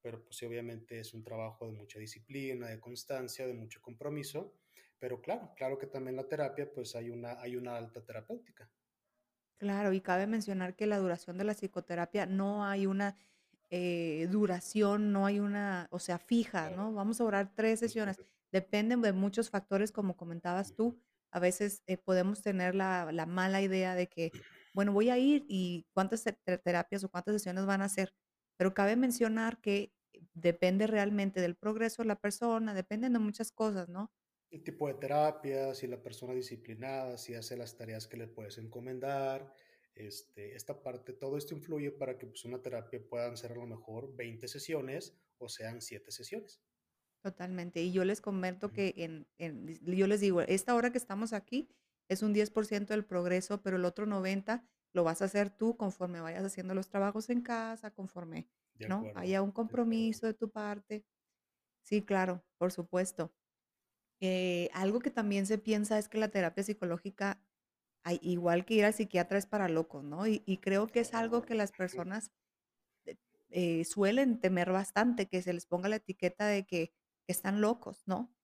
[0.00, 4.54] Pero pues obviamente es un trabajo de mucha disciplina, de constancia, de mucho compromiso,
[4.98, 8.70] pero claro, claro que también la terapia pues hay una, hay una alta terapéutica.
[9.58, 13.18] Claro, y cabe mencionar que la duración de la psicoterapia no hay una
[13.68, 16.94] eh, duración, no hay una, o sea, fija, ¿no?
[16.94, 18.18] Vamos a orar tres sesiones
[18.52, 21.00] dependen de muchos factores, como comentabas tú.
[21.30, 24.30] A veces eh, podemos tener la, mala idea de que,
[24.74, 26.24] bueno, voy a ir y cuántas
[26.64, 28.12] terapias o cuántas sesiones van a hacer,
[28.56, 29.92] pero cabe mencionar que
[30.34, 34.10] depende realmente del progreso de la persona, dependen de muchas cosas, ¿no?
[34.50, 38.58] El tipo de terapia, si la persona disciplinada, si hace las tareas que le puedes
[38.58, 39.54] encomendar,
[39.94, 43.66] este, esta parte, todo esto influye para que pues, una terapia puedan ser a lo
[43.66, 46.60] mejor 20 sesiones o sean 7 sesiones.
[47.22, 47.82] Totalmente.
[47.82, 48.94] Y yo les comento que
[49.38, 51.68] en, yo les digo, esta hora que estamos aquí
[52.08, 56.20] es un 10% del progreso, pero el otro 90% lo vas a hacer tú conforme
[56.20, 58.48] vayas haciendo los trabajos en casa, conforme
[58.88, 59.04] ¿no?
[59.14, 61.04] haya un compromiso de, tu parte.
[61.82, 63.32] Sí, claro, por supuesto.
[64.20, 67.40] Eh, algo que también se piensa es que la terapia psicológica,
[68.20, 70.26] igual que ir al psiquiatra, es para locos, ¿no?
[70.26, 72.32] Y, creo que es algo que las personas
[73.50, 76.92] eh, suelen temer bastante, que se les ponga la etiqueta de que
[77.30, 78.34] están locos, ¿no?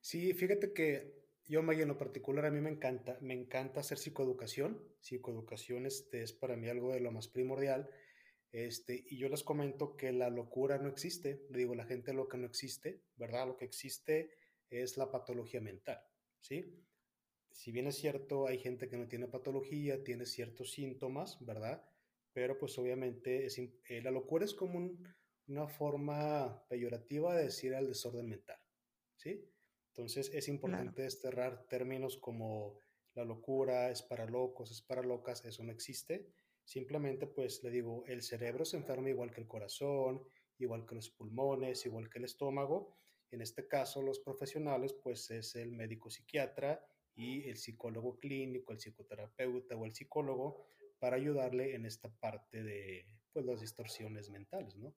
[0.00, 3.98] Sí, fíjate que yo, Maggie, en lo particular, a mí me encanta, me encanta hacer
[3.98, 4.82] psicoeducación.
[5.00, 7.90] Psicoeducación este, es para mí algo de lo más primordial.
[8.52, 12.36] Este, y yo les comento que la locura no existe, digo, la gente lo que
[12.36, 13.46] no existe, ¿verdad?
[13.46, 14.30] Lo que existe
[14.68, 16.00] es la patología mental,
[16.40, 16.84] ¿sí?
[17.50, 21.82] Si bien es cierto, hay gente que no tiene patología, tiene ciertos síntomas, ¿verdad?
[22.32, 24.98] Pero pues obviamente es, eh, la locura es como
[25.52, 28.58] una forma peyorativa de decir al desorden mental,
[29.16, 29.48] ¿sí?
[29.88, 32.80] Entonces es importante desterrar términos como
[33.14, 36.32] la locura, es para locos, es para locas, eso no existe.
[36.64, 40.22] Simplemente pues le digo, el cerebro se enferma igual que el corazón,
[40.58, 42.96] igual que los pulmones, igual que el estómago.
[43.30, 46.82] En este caso los profesionales pues es el médico psiquiatra
[47.14, 50.64] y el psicólogo clínico, el psicoterapeuta o el psicólogo
[50.98, 54.94] para ayudarle en esta parte de pues las distorsiones mentales, ¿no?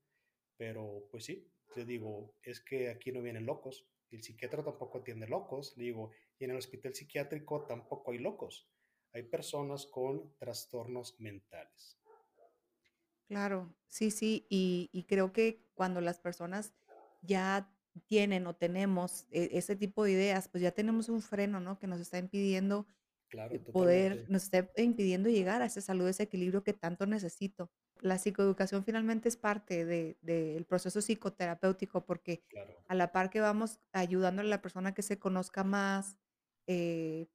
[0.57, 5.27] Pero pues sí, le digo, es que aquí no vienen locos, el psiquiatra tampoco atiende
[5.27, 8.69] locos, digo, y en el hospital psiquiátrico tampoco hay locos,
[9.13, 11.99] hay personas con trastornos mentales.
[13.27, 16.73] Claro, sí, sí, y, creo que cuando las personas
[17.21, 17.71] ya
[18.05, 21.79] tienen o tenemos e, ese tipo de ideas, pues ya tenemos un freno, ¿no?
[21.79, 22.87] Que nos está impidiendo
[23.71, 27.71] poder, nos está impidiendo llegar a esa salud, ese equilibrio que tanto necesito
[28.01, 32.43] la psicoeducación finalmente es parte del proceso psicoterapéutico porque
[32.87, 36.17] a la par que vamos ayudando a la persona que se conozca más,
[36.67, 37.27] eh,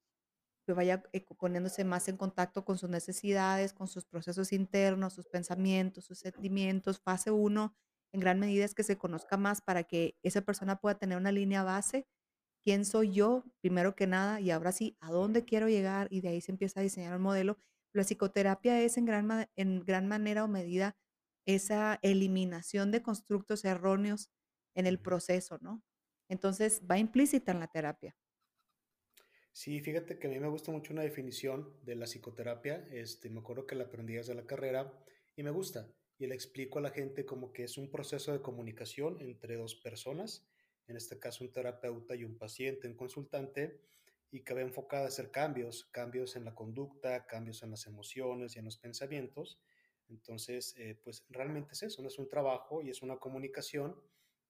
[0.66, 1.02] que vaya
[1.38, 7.00] poniéndose más en contacto con sus necesidades, con sus procesos internos, sus pensamientos, sus sentimientos.
[7.00, 7.74] Fase uno,
[8.12, 11.32] en gran medida, es que se conozca más para que esa persona pueda tener una
[11.32, 12.06] línea base.
[12.62, 13.44] ¿Quién soy yo?
[13.60, 16.08] Primero que nada, y ahora sí, ¿a dónde quiero llegar?
[16.10, 17.58] Y de ahí se empieza a diseñar un modelo
[17.92, 20.96] la psicoterapia es en gran, en gran manera o medida
[21.44, 24.30] esa eliminación de constructos erróneos
[24.74, 25.82] en el proceso, ¿no?
[26.28, 28.16] Entonces, va implícita en la terapia.
[29.52, 32.86] Sí, fíjate que a mí me gusta mucho una definición de la psicoterapia.
[32.92, 34.92] Este, me acuerdo que la aprendí desde la carrera
[35.34, 35.92] y me gusta.
[36.18, 39.74] Y le explico a la gente como que es un proceso de comunicación entre dos
[39.74, 40.48] personas,
[40.90, 43.80] en este caso un terapeuta y un paciente, un consultante,
[44.30, 48.54] y que va enfocada a hacer cambios, cambios en la conducta, cambios en las emociones
[48.54, 49.60] y en los pensamientos.
[50.08, 54.00] Entonces, eh, pues realmente es eso, no es un trabajo y es una comunicación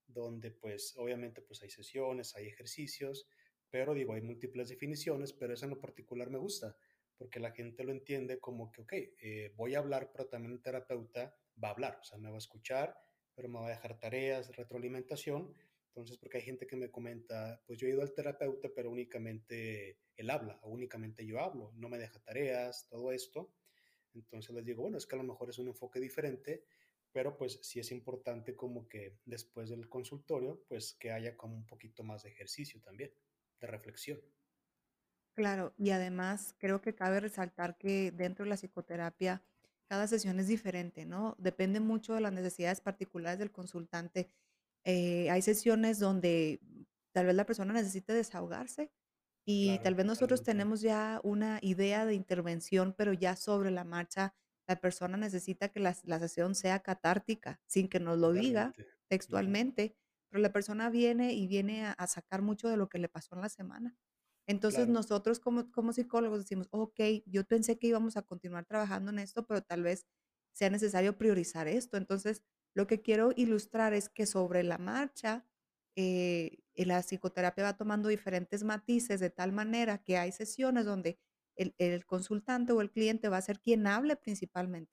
[0.07, 3.29] donde pues obviamente pues hay sesiones, hay ejercicios,
[3.70, 6.76] pero digo, hay múltiples definiciones, pero eso en lo particular me gusta,
[7.16, 10.62] porque la gente lo entiende como que, ok, eh, voy a hablar, pero también el
[10.62, 12.98] terapeuta va a hablar, o sea, me va a escuchar,
[13.35, 15.55] pero me va a dejar tareas, retroalimentación,
[15.90, 19.98] entonces, porque hay gente que me comenta, pues yo he ido al terapeuta, pero únicamente
[20.16, 23.53] él habla, o únicamente yo hablo, no me deja tareas, todo esto.
[24.14, 26.64] Entonces les digo, bueno, es que a lo mejor es un enfoque diferente,
[27.11, 31.66] pero pues sí es importante como que después del consultorio, pues que haya como un
[31.66, 33.12] poquito más de ejercicio también,
[33.61, 34.20] de reflexión.
[35.35, 39.42] Claro, y además creo que cabe resaltar que dentro de la psicoterapia
[39.87, 41.35] cada sesión es diferente, ¿no?
[41.38, 44.29] Depende mucho de las necesidades particulares del consultante
[44.84, 46.60] eh, hay sesiones donde
[47.12, 48.90] tal vez la persona necesite desahogarse
[49.44, 54.34] y tal vez nosotros tenemos ya una idea de intervención, pero ya sobre la marcha
[54.70, 58.72] la persona necesita que la, sesión sea catártica, sin que nos lo diga
[59.08, 59.96] textualmente,
[60.28, 63.40] pero la persona viene y viene a, sacar mucho de lo que le pasó en
[63.40, 63.96] la semana.
[64.46, 69.18] Entonces nosotros como, como psicólogos decimos, ok, yo pensé que íbamos a continuar trabajando en
[69.18, 70.06] esto, pero tal vez
[70.52, 71.96] sea necesario priorizar esto.
[71.96, 75.46] Entonces, lo que quiero ilustrar es que sobre la marcha,
[75.96, 81.18] eh, la psicoterapia va tomando diferentes matices de tal manera que hay sesiones donde
[81.56, 84.92] el, consultante o el cliente va a ser quien hable principalmente.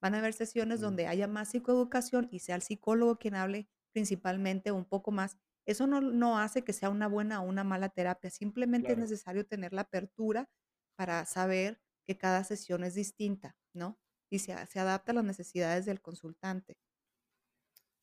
[0.00, 4.72] Van a haber sesiones donde haya más psicoeducación y sea el psicólogo quien hable principalmente
[4.72, 5.36] un poco más.
[5.64, 9.72] Eso no, hace que sea una buena o una mala terapia, simplemente es necesario tener
[9.72, 10.48] la apertura
[10.96, 13.98] para saber que cada sesión es distinta, ¿no?
[14.30, 16.78] Y se, se adapta a las necesidades del consultante.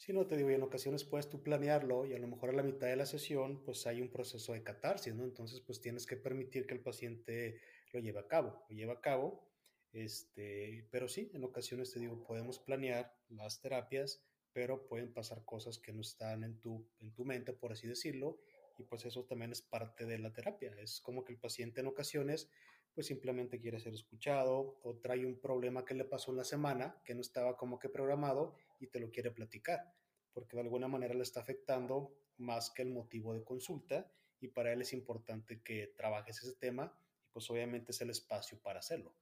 [0.05, 2.53] Sí, no te digo, y en ocasiones puedes tú planearlo y a lo mejor a
[2.53, 5.23] la mitad de la sesión pues hay un proceso de catarsis, ¿no?
[5.23, 7.59] Entonces pues tienes que permitir que el paciente
[7.91, 9.49] lo lleve a cabo, lo lleve a cabo,
[9.93, 15.79] este, pero sí, en ocasiones te digo, podemos planear las terapias, pero pueden pasar cosas
[15.79, 18.37] que no están en tu, en tu mente, por así decirlo,
[18.77, 20.71] y pues eso también es parte de la terapia.
[20.77, 22.47] Es como que el paciente en ocasiones
[22.95, 27.01] pues simplemente quiere ser escuchado o trae un problema que le pasó en la semana
[27.03, 29.93] que no estaba como que programado y te lo quiere platicar,
[30.31, 34.71] porque de alguna manera le está afectando más que el motivo de consulta y para
[34.71, 39.15] él es importante que trabajes ese tema y pues obviamente es el espacio para hacerlo.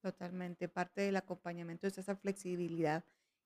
[0.00, 3.04] Totalmente, parte del acompañamiento es esa flexibilidad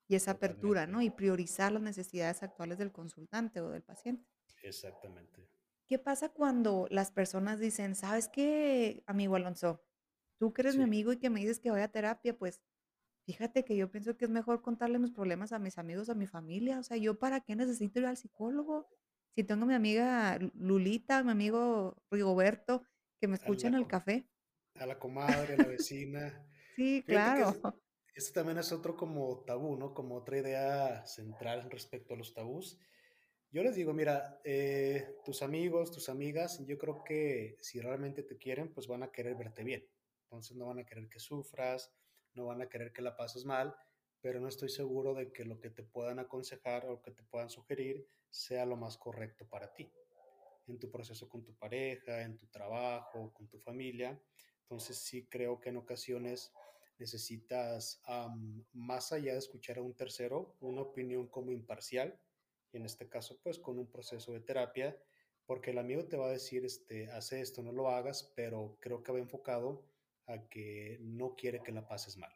[0.09, 1.01] y esa apertura, ¿no?
[1.01, 4.29] Y priorizar las necesidades actuales del consultante o del paciente.
[4.63, 5.49] Exactamente.
[5.89, 9.83] ¿Qué pasa cuando las personas dicen, sabes qué, amigo Alonso,
[10.39, 12.61] tú que eres mi amigo y que me dices que vaya a terapia, pues
[13.27, 16.27] Fíjate que yo pienso que es mejor contarle mis problemas a mis amigos, a mi
[16.27, 16.79] familia.
[16.81, 18.89] O sea, ¿yo para qué necesito ir al psicólogo?
[19.37, 22.85] Si tengo a mi amiga Lulita, mi amigo Rigoberto,
[23.21, 24.29] que me A escucha en el café.
[24.77, 26.45] a la comadre, a la vecina.
[26.77, 27.51] Sí, Fíjate claro.
[27.51, 27.63] es-
[28.15, 29.95] esto también es otro como tabú, ¿no?
[29.95, 32.79] Como otra idea central respecto a los tabús.
[33.51, 38.37] Yo les digo, mira, eh, tus amigos, tus amigas, yo creo que si realmente te
[38.37, 39.89] quieren, pues van a querer verte bien.
[40.25, 41.91] Entonces no van a querer que sufras,
[42.35, 43.75] no van a querer que la pases mal,
[44.21, 47.49] pero no estoy seguro de que lo que te puedan aconsejar o que te puedan
[47.49, 49.91] sugerir sea lo más correcto para ti
[50.69, 54.21] en tu proceso con tu pareja, en tu trabajo, con tu familia.
[54.63, 56.53] Entonces sí creo que en ocasiones
[56.99, 58.03] necesitas,
[58.73, 62.21] más allá de escuchar a un tercero, una opinión como imparcial,
[62.73, 64.97] en este caso pues con un proceso de terapia,
[65.47, 69.03] porque el amigo te va a decir, este, hace esto, no lo hagas, pero creo
[69.03, 69.83] que va enfocado
[70.27, 72.33] a que no quiere que la pases mal,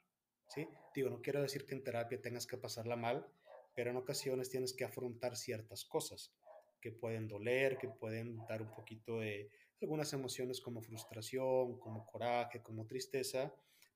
[0.49, 0.67] ¿sí?
[0.95, 3.27] Digo, no quiero decir que en terapia tengas que pasarla mal,
[3.75, 6.35] pero en ocasiones tienes que afrontar ciertas cosas
[6.81, 12.63] que pueden doler, que pueden dar un poquito de algunas emociones como frustración, como coraje,
[12.63, 13.55] como tristeza,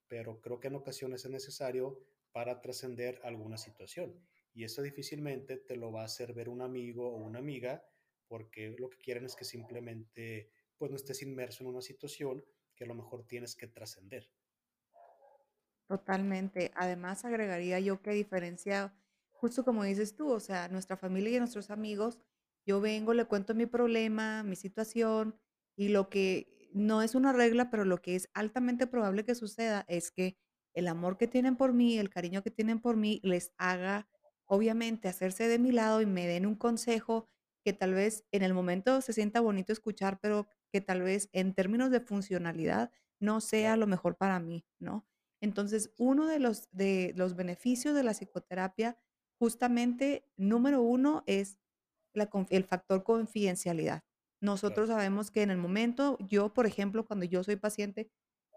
[0.09, 2.01] pero creo que en ocasiones es necesario
[2.33, 4.15] para trascender alguna situación.
[4.57, 7.85] Y eso difícilmente te lo va a hacer ver un amigo o una amiga,
[8.27, 12.43] porque lo que quieren es que simplemente pues no estés inmerso en una situación
[12.75, 14.33] que a lo mejor tienes que trascender.
[15.87, 16.73] Totalmente.
[16.75, 18.99] Además, agregaría yo que diferencia,
[19.31, 22.19] justo como dices tú, o sea, nuestra familia y nuestros amigos,
[22.65, 25.39] yo vengo, le cuento mi problema, mi situación,
[25.77, 29.85] y lo que no es una regla, pero lo que es altamente probable que suceda
[29.87, 30.39] es que
[30.73, 34.09] el amor que tienen por mí, el cariño que tienen por mí, les haga,
[34.47, 37.29] obviamente, hacerse de mi lado y me den un consejo
[37.65, 41.55] que tal vez en el momento se sienta bonito escuchar, pero que tal vez en
[41.55, 45.07] términos de funcionalidad no sea lo mejor para mí, ¿no?
[45.41, 48.99] Entonces, uno de los, de los beneficios de la psicoterapia,
[49.39, 51.59] justamente, número uno, es
[52.15, 54.05] la el factor confidencialidad.
[54.41, 55.01] Nosotros claro.
[55.01, 58.11] sabemos que en el momento, yo, por ejemplo, cuando yo soy paciente,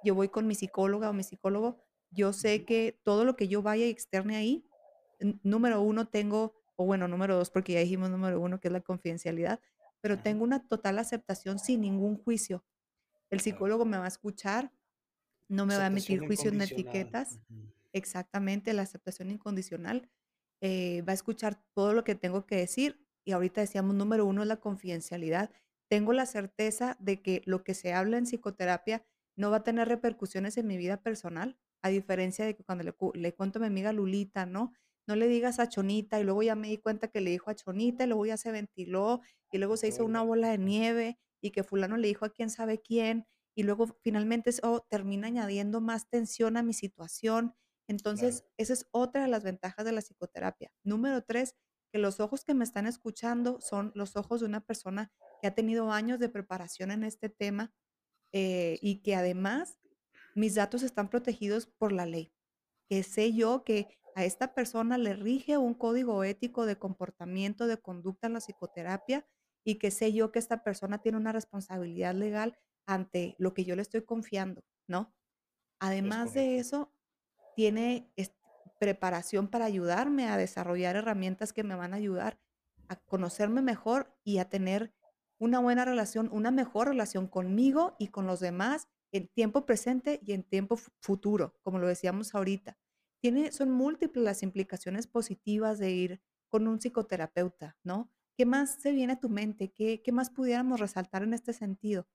[0.04, 1.78] yo voy con mi psicóloga o mi psicólogo,
[2.12, 4.69] yo sé que todo lo que yo vaya y externe ahí,
[5.44, 8.82] número uno, tengo, o bueno, número dos, porque ya dijimos número uno, que es la
[8.82, 9.60] confidencialidad,
[10.02, 12.66] pero tengo una total aceptación sin ningún juicio.
[13.32, 14.74] El psicólogo me va a escuchar,
[15.50, 17.42] no me va a emitir juicios ni etiquetas.
[17.94, 20.10] Exactamente, la aceptación incondicional.
[20.62, 23.00] eh, va a escuchar todo lo que tengo que decir.
[23.26, 25.52] Y ahorita decíamos, número uno es la confidencialidad.
[25.90, 29.06] Tengo la certeza de que lo que se habla en psicoterapia
[29.38, 32.94] no va a tener repercusiones en mi vida personal, a diferencia de que cuando le,
[33.14, 34.74] le cuento a mi amiga Lulita, ¿no?
[35.10, 37.56] No le digas a Chonita y luego ya me di cuenta que le dijo a
[37.56, 41.50] Chonita y luego ya se ventiló y luego se hizo una bola de nieve y
[41.50, 46.08] que fulano le dijo a quién sabe quién y luego finalmente eso termina añadiendo más
[46.10, 47.48] tensión a mi situación.
[47.48, 47.56] Claro,
[47.88, 50.72] Entonces, esa es otra de las ventajas de la psicoterapia.
[50.84, 51.56] Número tres,
[51.92, 55.56] que los ojos que me están escuchando son los ojos de una persona que ha
[55.56, 57.74] tenido años de preparación en este tema
[58.32, 59.80] eh, y que además
[60.36, 62.32] mis datos están protegidos por la ley
[62.90, 63.88] que sé yo que
[64.20, 69.26] a esta persona le rige un código ético de comportamiento, de conducta en la psicoterapia
[69.66, 73.76] y que sé yo que esta persona tiene una responsabilidad legal ante lo que yo
[73.76, 75.16] le estoy confiando, ¿no?
[75.80, 76.94] es Además de eso,
[77.56, 78.12] tiene
[78.80, 82.40] preparación para ayudarme a desarrollar herramientas que me van a ayudar
[82.88, 84.94] a conocerme mejor y a tener
[85.40, 90.34] una buena relación, una mejor relación conmigo y con los demás en tiempo presente y
[90.34, 92.78] en tiempo fu- futuro, como lo decíamos ahorita.
[93.22, 98.12] Tiene, son múltiples las implicaciones positivas de ir con un psicoterapeuta, ¿no?
[98.36, 99.72] ¿Qué más se viene a tu mente?
[99.72, 102.08] ¿Qué, qué más pudiéramos resaltar en este sentido?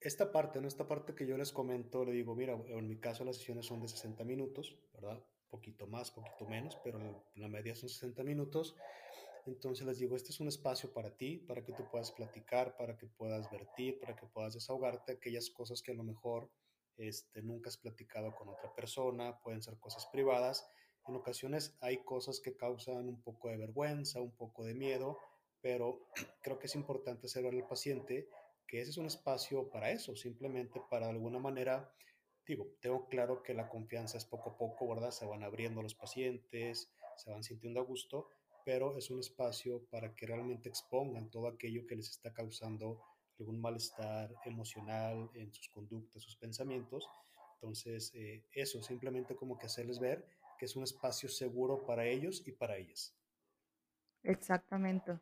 [0.00, 0.66] Esta parte, ¿no?
[0.66, 3.80] Esta parte que yo les comento, le digo, mira, en mi caso las sesiones son
[3.80, 5.22] de 60 minutos, ¿verdad?
[5.48, 8.74] Poquito más, poquito menos, pero la, la media son 60 minutos.
[9.46, 12.96] Entonces les digo, este es un espacio para ti, para que tú puedas platicar, para
[12.96, 16.50] que puedas vertir, para que puedas desahogarte aquellas cosas que a lo mejor
[16.96, 20.68] este, nunca has platicado con otra persona, pueden ser cosas privadas.
[21.06, 25.18] En ocasiones hay cosas que causan un poco de vergüenza, un poco de miedo,
[25.60, 26.06] pero
[26.42, 28.28] creo que es importante hacerlo al paciente
[28.66, 31.92] que ese es un espacio para eso, simplemente para de alguna manera,
[32.46, 35.10] digo, tengo claro que la confianza es poco a poco, ¿verdad?
[35.10, 38.28] Se van abriendo los pacientes, se van sintiendo a gusto,
[38.64, 43.02] pero es un espacio para que realmente expongan todo aquello que les está causando
[43.40, 47.08] algún malestar emocional en sus conductas, sus pensamientos.
[47.54, 50.24] Entonces, eh, eso, simplemente como que hacerles ver
[50.58, 53.14] que es un espacio seguro para ellos y para ellas.
[54.22, 55.18] Exactamente,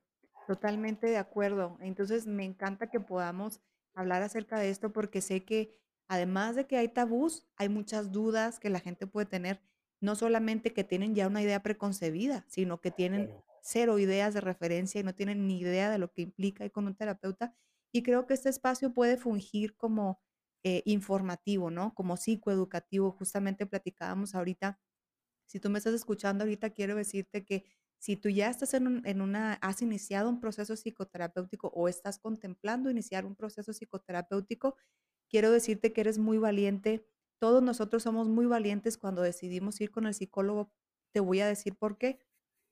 [0.46, 1.78] totalmente de acuerdo.
[1.80, 3.60] Entonces, me encanta que podamos
[3.94, 5.76] hablar acerca de esto porque sé que
[6.08, 9.60] además de que hay tabús, hay muchas dudas que la gente puede tener
[10.00, 15.00] no solamente que tienen ya una idea preconcebida, sino que tienen cero ideas de referencia
[15.00, 17.54] y no tienen ni idea de lo que implica ir con un terapeuta.
[17.92, 20.20] Y creo que este espacio puede fungir como
[20.64, 21.94] eh, informativo, ¿no?
[21.94, 23.12] Como psicoeducativo.
[23.12, 24.80] Justamente platicábamos ahorita.
[25.46, 27.64] Si tú me estás escuchando ahorita, quiero decirte que
[27.98, 33.26] si tú ya estás en, una, has iniciado un proceso psicoterapéutico o estás contemplando iniciar
[33.26, 34.76] un proceso psicoterapéutico,
[35.28, 37.06] quiero decirte que eres muy valiente.
[37.40, 40.72] Todos nosotros somos muy valientes cuando decidimos ir con el psicólogo.
[41.12, 42.20] Te voy a decir por qué.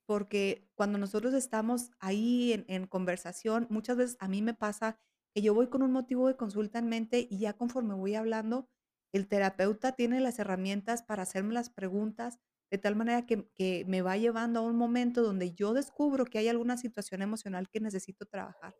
[0.06, 4.98] Porque cuando nosotros estamos ahí en, conversación, muchas veces a mí me pasa
[5.34, 8.68] que yo voy con un motivo de consulta en mente y ya conforme voy hablando,
[9.12, 12.38] el terapeuta tiene las herramientas para hacerme las preguntas
[12.70, 16.38] de tal manera que, que, me va llevando a un momento donde yo descubro que
[16.38, 18.76] hay alguna situación emocional que necesito trabajar.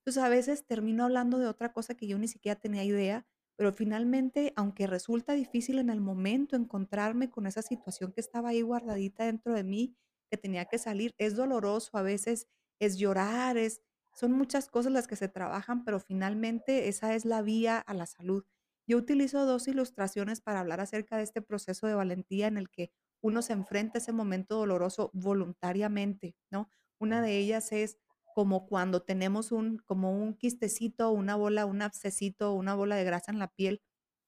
[0.00, 3.26] Entonces a veces termino hablando de otra cosa que yo ni siquiera tenía idea,
[3.58, 8.62] pero finalmente, aunque resulta difícil en el momento encontrarme con esa situación que estaba ahí
[8.62, 9.96] guardadita dentro de mí,
[10.28, 12.48] que tenía que salir, es doloroso, a veces
[12.80, 13.82] es llorar, es
[14.14, 18.06] son muchas cosas las que se trabajan, pero finalmente esa es la vía a la
[18.06, 18.44] salud.
[18.86, 22.90] Yo utilizo dos ilustraciones para hablar acerca de este proceso de valentía en el que
[23.22, 26.68] uno se enfrenta a ese momento doloroso voluntariamente, ¿no?
[26.98, 27.98] Una de ellas es
[28.34, 33.30] como cuando tenemos un, como un quistecito, una bola, un abscesito, una bola de grasa
[33.32, 33.82] en la piel,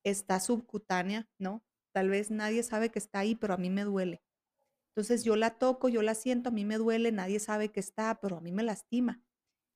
[0.04, 1.64] está subcutánea, ¿no?
[1.92, 4.22] Tal vez nadie sabe que está ahí, pero a mí me duele.
[4.90, 8.20] Entonces yo la toco, yo la siento, a mí me duele, nadie sabe que está,
[8.20, 9.22] pero a mí me lastima.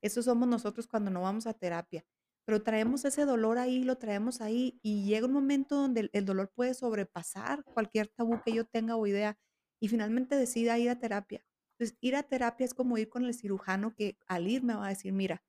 [0.02, 2.04] Eso somos nosotros cuando no vamos a terapia.
[2.46, 6.52] Pero traemos ese dolor ahí, lo traemos ahí y llega un momento donde el, dolor
[6.54, 9.38] puede sobrepasar cualquier tabú que yo tenga o idea
[9.80, 11.44] y finalmente decida ir a terapia.
[11.72, 14.86] Entonces, ir a terapia es como ir con el cirujano que al ir me va
[14.86, 15.42] a decir, mira,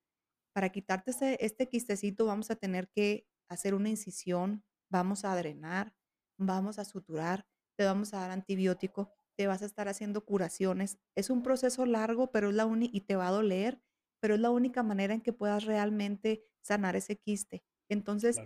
[0.54, 1.12] para quitarte
[1.44, 5.94] este quistecito vamos a tener que hacer una incisión, vamos a drenar,
[6.40, 7.46] vamos a suturar,
[7.78, 10.98] te vamos a dar antibiótico, te vas a estar haciendo curaciones.
[11.16, 13.82] Es un proceso largo, pero es la única y te va a doler
[14.20, 17.64] pero es la única manera en que puedas realmente sanar ese quiste.
[17.90, 18.44] Entonces,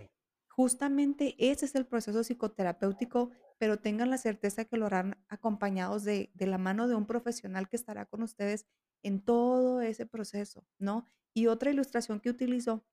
[0.49, 6.31] justamente ese es el proceso psicoterapéutico, pero tengan la certeza que lo harán acompañados de,
[6.33, 8.65] de la mano de un profesional que estará con ustedes
[9.03, 11.07] en todo ese proceso, ¿no?
[11.33, 12.85] Y otra ilustración que utilizo,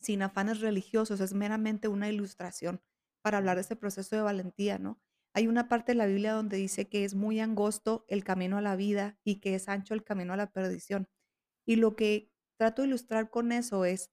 [0.00, 2.82] sin afanes religiosos, es meramente una ilustración
[3.22, 5.02] para hablar de este proceso de valentía, ¿no?
[5.36, 8.62] Hay una parte de la Biblia donde dice que es muy angosto el camino a
[8.62, 11.10] la vida y que es ancho el camino a la perdición.
[11.66, 14.10] Y lo que trato de ilustrar con eso es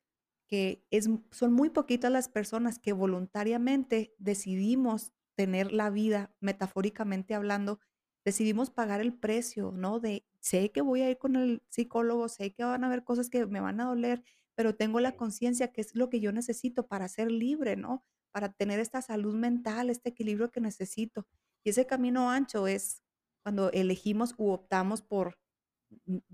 [0.49, 7.79] que es, son muy poquitas las personas que voluntariamente decidimos tener la vida, metafóricamente hablando,
[8.25, 10.01] decidimos pagar el precio, ¿no?
[10.01, 13.29] De, sé que voy a ir con el psicólogo, sé que van a haber cosas
[13.29, 16.85] que me van a doler, pero tengo la conciencia que es lo que yo necesito
[16.87, 18.03] para ser libre, ¿no?
[18.33, 21.25] Para tener esta salud mental, este equilibrio que necesito.
[21.63, 23.01] Y ese camino ancho es
[23.43, 25.37] cuando elegimos u optamos por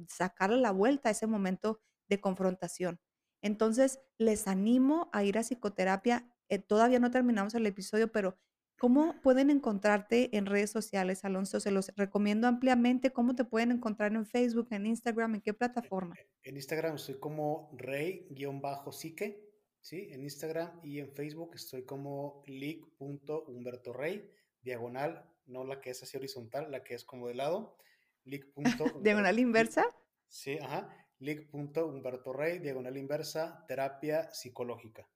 [0.08, 3.00] sacarle la vuelta a ese momento de confrontación.
[3.42, 6.30] Entonces, les animo a ir a psicoterapia.
[6.50, 8.38] Eh, todavía no terminamos el episodio, pero
[8.78, 11.60] ¿cómo pueden encontrarte en redes sociales, Alonso?
[11.60, 13.12] Se los recomiendo ampliamente.
[13.12, 16.16] ¿Cómo te pueden encontrar en Facebook, en Instagram, en qué plataforma?
[16.44, 19.49] En Instagram estoy como rey-psique,
[19.82, 20.10] ¿sí?
[20.12, 26.72] En Instagram y en Facebook estoy como rey diagonal, no la que es así horizontal,
[26.72, 27.78] la que es como de lado.
[29.02, 29.86] ¿Diagonal inversa?
[30.28, 30.90] Sí, ajá.
[31.20, 35.08] Rey, diagonal inversa, terapia psicológica.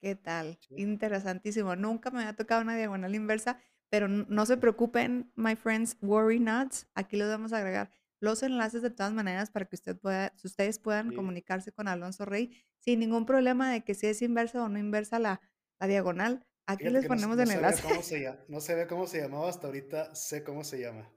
[0.00, 0.58] ¿Qué tal?
[0.70, 1.76] Interesantísimo.
[1.76, 6.72] Nunca me había tocado una diagonal inversa, pero no se preocupen, my friends, worry not.
[6.94, 7.90] Aquí les vamos a agregar
[8.24, 12.50] los enlaces de todas maneras para que usted pueda, ustedes puedan comunicarse con Alonso Rey
[12.78, 15.40] sin ningún problema de que si es inversa o no inversa la,
[15.78, 16.46] la diagonal.
[16.66, 17.82] Aquí les ponemos el enlace.
[18.48, 21.10] no se ve cómo se llamaba hasta ahorita, sé cómo se llama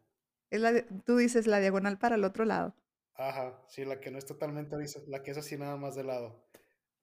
[1.06, 2.76] tú dices la diagonal para el otro lado.
[3.16, 4.76] Ajá, sí, la que no es totalmente,
[5.08, 6.48] la que es así nada más de lado.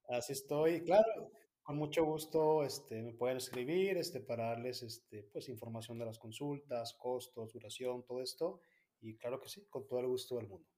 [0.08, 1.32] Así estoy, claro,
[1.62, 6.18] con mucho gusto, este, me pueden escribir, este, para darles, este, pues, información de las
[6.18, 8.60] consultas, costos, duración, todo esto,
[9.04, 10.68] y claro que sí, con todo el gusto del mundo.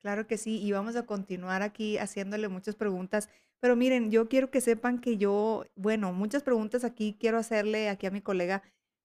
[0.00, 3.28] Claro que sí, y vamos a continuar aquí haciéndole muchas preguntas,
[3.60, 8.06] pero miren, yo quiero que sepan que yo, bueno, muchas preguntas aquí quiero hacerle aquí
[8.06, 8.62] a mi colega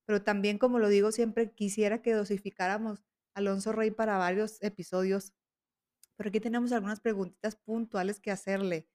[0.08, 3.04] pero también, como lo digo siempre, quisiera que dosificáramos
[3.34, 5.34] Alonso Rey para varios episodios.
[6.16, 8.88] Pero aquí tenemos algunas preguntitas puntuales que hacerle.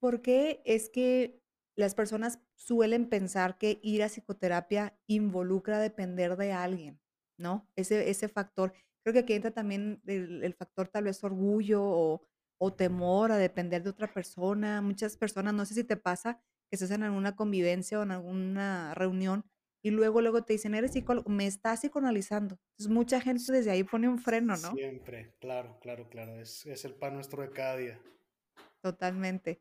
[0.00, 1.42] ¿Por qué es que
[1.76, 7.00] las personas suelen pensar que ir a psicoterapia involucra depender de alguien?
[7.38, 7.66] ¿No?
[7.76, 8.74] Ese, ese factor.
[9.02, 12.22] Creo que aquí entra también el, factor tal vez orgullo o,
[12.58, 14.82] o, temor a depender de otra persona.
[14.82, 18.92] Muchas personas, no sé si te pasa, que estás en alguna convivencia o en alguna
[18.94, 19.44] reunión
[19.82, 22.58] y luego, luego te dicen, eres psicólogo, me estás psicoanalizando.
[22.72, 24.72] Entonces, mucha gente desde ahí pone un freno, ¿no?
[24.72, 26.34] Siempre, claro, claro, claro.
[26.40, 28.00] Es, es el pan nuestro de cada día.
[28.80, 29.60] Totalmente.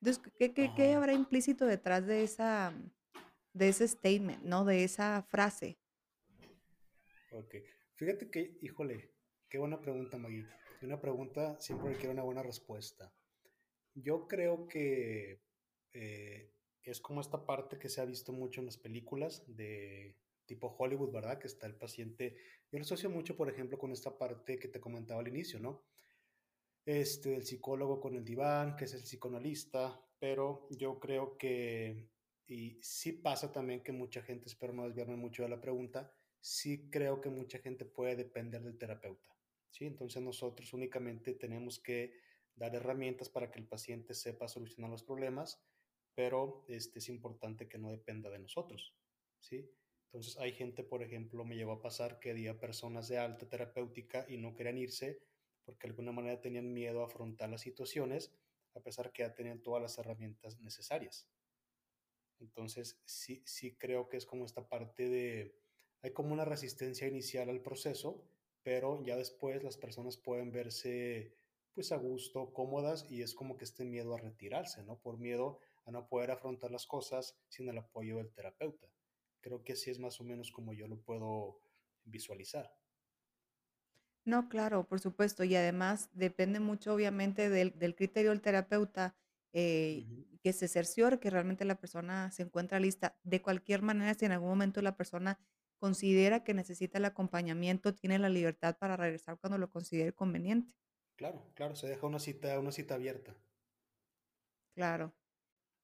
[0.00, 2.72] Entonces, ¿qué, qué, qué habrá implícito detrás de esa,
[3.52, 4.64] de ese statement, ¿no?
[4.64, 5.78] De esa frase.
[7.32, 7.56] Ok.
[7.94, 9.12] Fíjate que, híjole,
[9.48, 10.46] qué buena pregunta, Maggie.
[10.82, 13.12] Una pregunta siempre requiere una buena respuesta.
[13.94, 15.42] Yo creo que
[15.92, 16.52] eh,
[16.82, 20.16] es como esta parte que se ha visto mucho en las películas de
[20.46, 21.38] tipo Hollywood, ¿verdad?
[21.38, 22.36] Que está el paciente.
[22.70, 25.84] Yo lo asocio mucho, por ejemplo, con esta parte que te comentaba al inicio, ¿no?
[26.86, 32.08] Este, el psicólogo con el diván, que es el psicoanalista, pero yo creo que,
[32.46, 36.10] y sí pasa también que mucha gente, espero no desviarme mucho de la pregunta,
[36.48, 39.36] sí creo que mucha gente puede depender del terapeuta,
[39.70, 39.84] ¿sí?
[39.84, 42.14] Entonces nosotros únicamente tenemos que
[42.54, 45.62] dar herramientas para que el paciente sepa solucionar los problemas,
[46.14, 48.94] pero este, es importante que no dependa de nosotros,
[49.38, 49.70] ¿sí?
[50.06, 54.24] Entonces hay gente, por ejemplo, me llegó a pasar que había personas de alta terapéutica
[54.26, 55.20] y no querían irse
[55.66, 58.32] porque de alguna manera tenían miedo a afrontar las situaciones,
[58.74, 61.28] a pesar que ya tenían todas las herramientas necesarias.
[62.40, 65.67] Entonces, sí, sí creo que es como esta parte de,
[66.02, 68.24] hay como una resistencia inicial al proceso,
[68.62, 71.34] pero ya después las personas pueden verse
[71.74, 74.98] pues a gusto, cómodas y es como que este miedo a retirarse, ¿no?
[74.98, 78.88] Por miedo a no poder afrontar las cosas sin el apoyo del terapeuta.
[79.40, 81.60] Creo que así es más o menos como yo lo puedo
[82.04, 82.74] visualizar.
[84.24, 85.44] No, claro, por supuesto.
[85.44, 89.16] Y además depende mucho, obviamente, del, del criterio del terapeuta,
[89.52, 93.16] eh, que se cerciore que realmente la persona se encuentra lista.
[93.22, 95.38] De cualquier manera, si en algún momento la persona
[95.78, 100.74] considera que necesita el acompañamiento, tiene la libertad para regresar cuando lo considere conveniente.
[101.16, 103.36] Claro, claro, se deja una cita, una cita abierta.
[104.74, 105.14] Claro.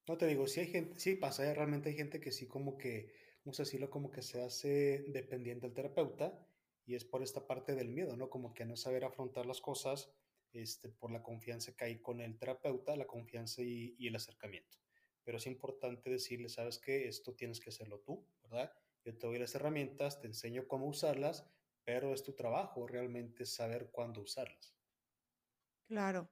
[0.06, 1.54] No te digo, sí hay gente, sí pasa, ¿eh?
[1.54, 3.12] realmente hay gente que sí como que,
[3.44, 6.38] vamos a decirlo, como que se hace dependiente del terapeuta
[6.84, 8.28] y es por esta parte del miedo, ¿no?
[8.28, 10.12] Como que no saber afrontar las cosas
[10.52, 14.78] este, por la confianza que hay con el terapeuta, la confianza y, y el acercamiento.
[15.24, 18.72] Pero es importante decirle, sabes que esto tienes que hacerlo tú, ¿verdad?
[19.04, 21.48] Yo te doy las herramientas, te enseño cómo usarlas,
[21.84, 24.76] pero es tu trabajo realmente saber cuándo usarlas.
[25.88, 26.30] Claro,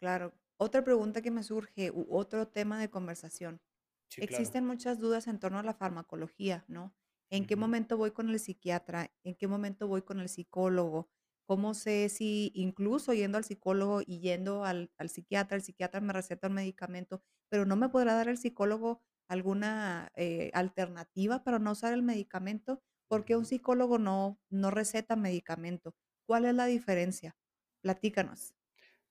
[0.00, 0.34] claro.
[0.58, 3.62] Otra pregunta que me surge, u otro tema de conversación.
[4.08, 4.66] Sí, Existen claro.
[4.66, 6.96] muchas dudas en torno a la farmacología, ¿no?
[7.30, 9.12] ¿En qué momento voy con el psiquiatra?
[9.24, 11.10] ¿En qué momento voy con el psicólogo?
[11.46, 16.12] ¿Cómo sé si incluso yendo al psicólogo y yendo al, al psiquiatra, el psiquiatra me
[16.14, 21.72] receta un medicamento, pero no me podrá dar el psicólogo alguna eh, alternativa para no
[21.72, 22.82] usar el medicamento?
[23.08, 23.46] Porque un ujú.
[23.46, 25.94] psicólogo no, no receta medicamento.
[26.26, 27.36] ¿Cuál es la diferencia?
[27.82, 28.54] Platícanos.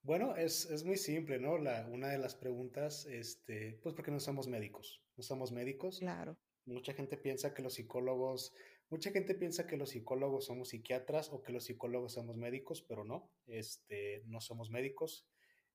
[0.02, 1.58] Bueno, es, es muy simple, ¿no?
[1.58, 6.00] La, una de las preguntas, este, pues porque no somos médicos, no somos médicos.
[6.00, 8.54] Claro, Mucha gente piensa que los psicólogos,
[8.90, 13.04] mucha gente piensa que los psicólogos somos psiquiatras o que los psicólogos somos médicos, pero
[13.04, 15.28] no, este, no somos médicos,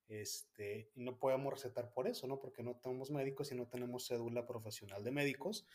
[0.09, 2.39] este, no podemos recetar por eso, ¿no?
[2.39, 5.67] Porque no somos médicos y no tenemos cédula profesional de médicos.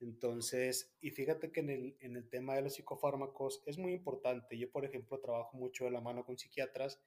[0.00, 4.58] Entonces, y fíjate que en el, en el tema de los psicofármacos es muy importante.
[4.58, 7.00] Yo, por ejemplo, trabajo mucho de la mano con psiquiatras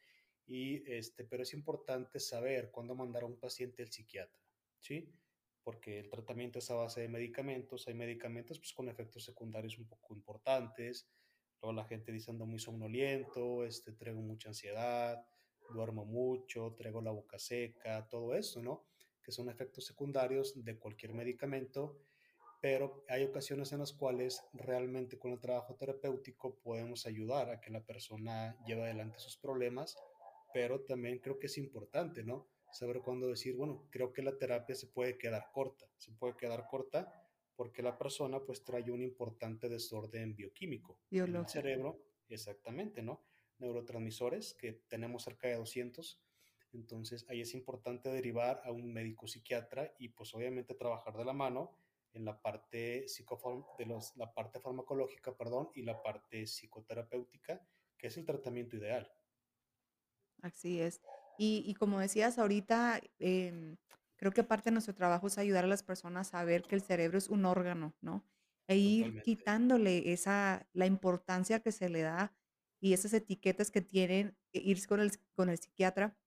[0.47, 4.39] y este, pero es importante saber cuándo mandar a un paciente al psiquiatra,
[4.79, 5.11] ¿sí?
[5.63, 9.87] Porque el tratamiento es a base de medicamentos, hay medicamentos pues, con efectos secundarios un
[9.87, 11.09] poco importantes,
[11.61, 15.25] luego la gente dice ando muy somnoliento, este, traigo mucha ansiedad,
[15.73, 18.85] duermo mucho, traigo la boca seca, todo eso, ¿no?
[19.23, 21.99] Que son efectos secundarios de cualquier medicamento
[22.65, 27.69] pero hay ocasiones en las cuales realmente con el trabajo terapéutico podemos ayudar a que
[27.69, 29.95] la persona lleve adelante sus problemas,
[30.51, 32.47] pero también creo que es importante, ¿no?
[32.71, 36.65] Saber cuándo decir, bueno, creo que la terapia se puede quedar corta, se puede quedar
[36.67, 37.13] corta
[37.55, 41.47] porque la persona pues trae un importante desorden bioquímico en el biológico.
[41.47, 43.25] cerebro, exactamente, ¿no?
[43.59, 46.21] Neurotransmisores, que tenemos cerca de 200,
[46.75, 51.33] entonces ahí es importante derivar a un médico psiquiatra y pues obviamente trabajar de la
[51.33, 51.77] mano
[52.13, 53.05] en la parte
[53.77, 57.61] de los, la parte farmacológica, perdón, y la parte psicoterapéutica,
[57.97, 59.11] que es el tratamiento ideal.
[60.41, 61.01] Así es.
[61.37, 63.75] Y, y como decías ahorita, em,
[64.15, 66.81] creo que parte de nuestro trabajo es ayudar a las personas a ver que el
[66.81, 68.23] cerebro es un órgano, ¿no?
[68.67, 69.23] E ir Totalmente.
[69.23, 72.33] quitándole esa, la importancia que se le da
[72.85, 76.17] y esas etiquetas que tienen, e ir con el, con el psiquiatra.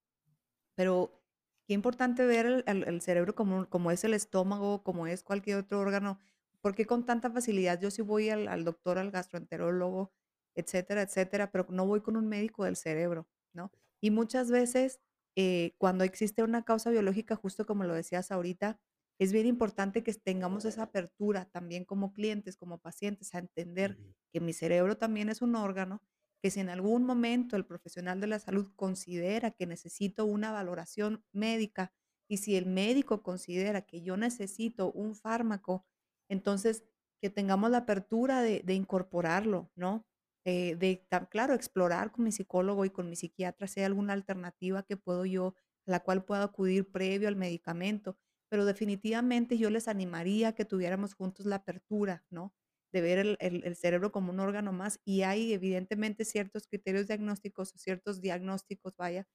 [0.77, 1.25] Pero
[1.67, 5.59] qué importante ver el, el- el cerebro como, como es el estómago, como es cualquier
[5.59, 6.19] otro órgano.
[6.61, 10.13] porque con tanta facilidad yo sí voy al, al doctor, al gastroenterólogo,
[10.57, 13.71] etcétera, etcétera, pero no voy con un médico del cerebro, ¿no?
[14.01, 15.01] Y muchas veces,
[15.37, 18.81] eh, cuando existe una causa biológica, justo como lo decías ahorita,
[19.21, 23.99] es bien importante que tengamos esa apertura también como clientes, como pacientes, a entender
[24.33, 26.03] que mi cerebro también es un órgano,
[26.43, 31.25] que si en algún momento el profesional de la salud considera que necesito una valoración
[31.33, 31.93] médica
[32.29, 35.87] y si el médico considera que yo necesito un fármaco,
[36.29, 36.85] entonces
[37.21, 40.07] que tengamos la apertura de, incorporarlo, ¿no?
[40.45, 44.85] Eh, de, claro, explorar con mi psicólogo y con mi psiquiatra si hay alguna alternativa
[44.85, 45.55] que puedo yo,
[45.87, 48.17] la cual puedo acudir previo al medicamento
[48.49, 52.55] pero definitivamente yo les animaría que tuviéramos juntos la apertura, ¿no?
[52.93, 57.79] De ver el, cerebro como un órgano más y hay evidentemente ciertos criterios diagnósticos o
[57.79, 59.27] ciertos diagnósticos, vaya,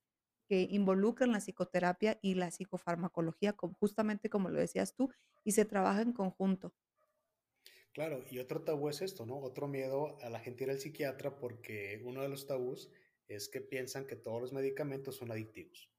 [0.48, 5.12] que involucran la psicoterapia y la psicofarmacología, justamente como lo decías tú,
[5.44, 6.74] y se trabaja en conjunto.
[7.94, 9.38] Claro, y otro tabú es esto, ¿no?
[9.38, 12.90] Otro miedo a la gente ir al psiquiatra porque uno de los tabús
[13.28, 15.92] es que piensan que todos los medicamentos son adictivos,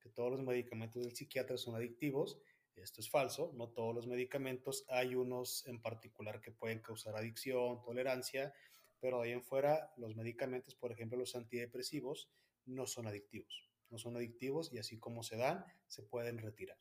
[0.00, 2.40] que todos los medicamentos del psiquiatra son adictivos
[2.76, 7.82] esto es falso, no todos los medicamentos, hay unos en particular que pueden causar adicción,
[7.82, 8.54] tolerancia,
[9.00, 12.30] pero de ahí en fuera los medicamentos, por ejemplo los antidepresivos,
[12.66, 16.78] no son adictivos, no son adictivos y así como se dan, se pueden retirar.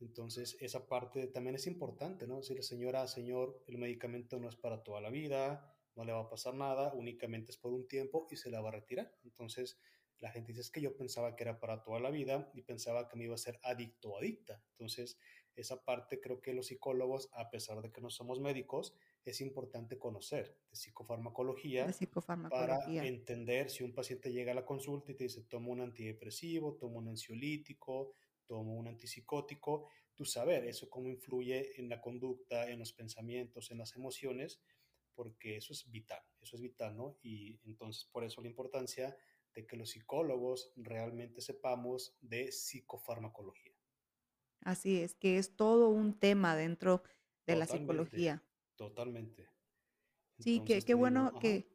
[0.00, 2.36] Entonces, esa parte también es importante, ¿no?
[2.36, 6.28] Decirle, señora, señor, el medicamento no es para toda la vida, no le va a
[6.28, 9.12] pasar nada, únicamente es por un tiempo y se la va a retirar.
[9.22, 9.78] Entonces,
[10.24, 13.08] la gente dice, es que yo pensaba que era para toda la vida y pensaba
[13.08, 14.58] que me iba a ser adicto o adicta.
[14.70, 15.18] Entonces,
[15.54, 18.94] esa parte creo que los psicólogos, a pesar de que no somos médicos,
[19.26, 21.86] es importante conocer de psicofarmacología,
[22.48, 26.74] para entender si un paciente llega a la consulta y te dice, tomo un antidepresivo,
[26.76, 28.14] tomo un ansiolítico,
[28.46, 33.76] tomo un antipsicótico, tú saber eso cómo influye en la conducta, en los pensamientos, en
[33.76, 34.62] las emociones,
[35.14, 37.18] porque eso es vital, eso es vital, ¿no?
[37.22, 39.14] Y entonces por eso la importancia
[39.54, 43.72] de que los psicólogos realmente sepamos de psicofarmacología.
[44.62, 47.02] Así es, que es todo un tema dentro
[47.46, 48.42] de la psicología.
[48.76, 49.48] Totalmente.
[50.38, 51.68] sí, qué bueno que,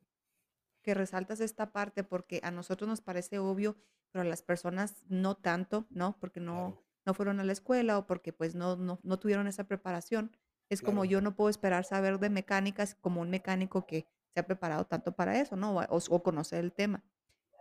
[0.81, 3.77] que resaltas esta parte porque a nosotros nos parece obvio,
[4.11, 6.17] pero a las personas no tanto, ¿no?
[6.19, 10.35] Porque no, no fueron a la escuela o porque pues no, no, tuvieron esa preparación.
[10.67, 14.45] Es como yo no puedo esperar saber de mecánicas como un mecánico que se ha
[14.45, 15.75] preparado tanto para eso, ¿no?
[15.89, 17.03] o conocer el tema.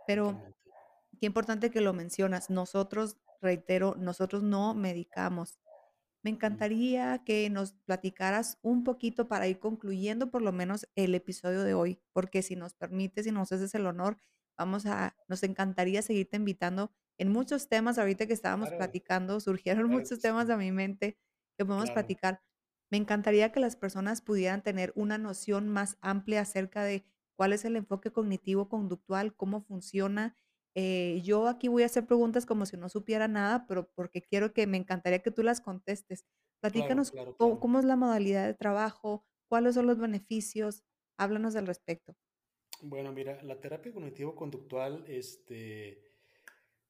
[0.09, 0.41] Pero
[1.19, 2.49] qué importante que lo mencionas.
[2.49, 5.59] Nosotros, reitero, nosotros no medicamos.
[6.23, 11.61] Me encantaría que nos platicaras un poquito para ir concluyendo por lo menos el episodio
[11.61, 14.17] de hoy, porque si nos permites y nos haces el honor,
[14.57, 17.99] vamos a, nos encantaría seguirte invitando en muchos temas.
[17.99, 21.19] Ahorita que estábamos platicando, surgieron muchos temas a mi mente
[21.55, 22.41] que podemos platicar.
[22.89, 27.05] Me encantaría que las personas pudieran tener una noción más amplia acerca de
[27.39, 30.35] cuál es el enfoque cognitivo-conductual, cómo funciona.
[30.75, 34.51] Eh, yo aquí voy a hacer preguntas como si no supiera nada, pero porque quiero
[34.51, 36.25] que me encantaría que tú las contestes.
[36.59, 40.83] Platícanos Cómo, es la modalidad de trabajo, cuáles son los beneficios,
[41.17, 42.13] háblanos al respecto.
[42.81, 46.08] Bueno, mira, la terapia cognitivo-conductual, este,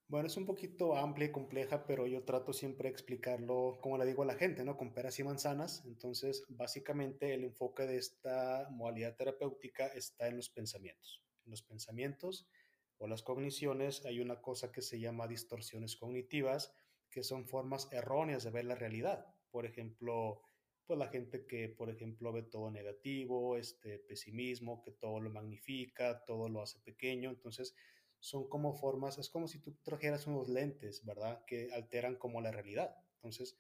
[0.10, 4.08] bueno, es un poquito amplia y compleja, pero yo trato siempre de explicarlo, como le
[4.08, 4.76] digo a la gente, ¿no?
[4.76, 5.86] Con peras y manzanas.
[5.86, 11.24] Entonces, básicamente el enfoque de esta modalidad terapéutica está en los pensamientos.
[11.46, 12.50] En los pensamientos
[12.98, 16.74] o las cogniciones hay una cosa que se llama distorsiones cognitivas,
[17.12, 19.28] que son formas erróneas de ver la realidad.
[19.52, 20.42] Por ejemplo,
[20.88, 26.26] pues la gente que, por ejemplo, ve todo negativo, este pesimismo, que todo lo magnifica,
[26.26, 27.30] todo lo hace pequeño.
[27.30, 27.76] Entonces,
[28.20, 31.44] son como formas, es como si tú trajeras unos lentes, ¿verdad?
[31.46, 32.96] Que alteran como la realidad.
[33.16, 33.58] Entonces,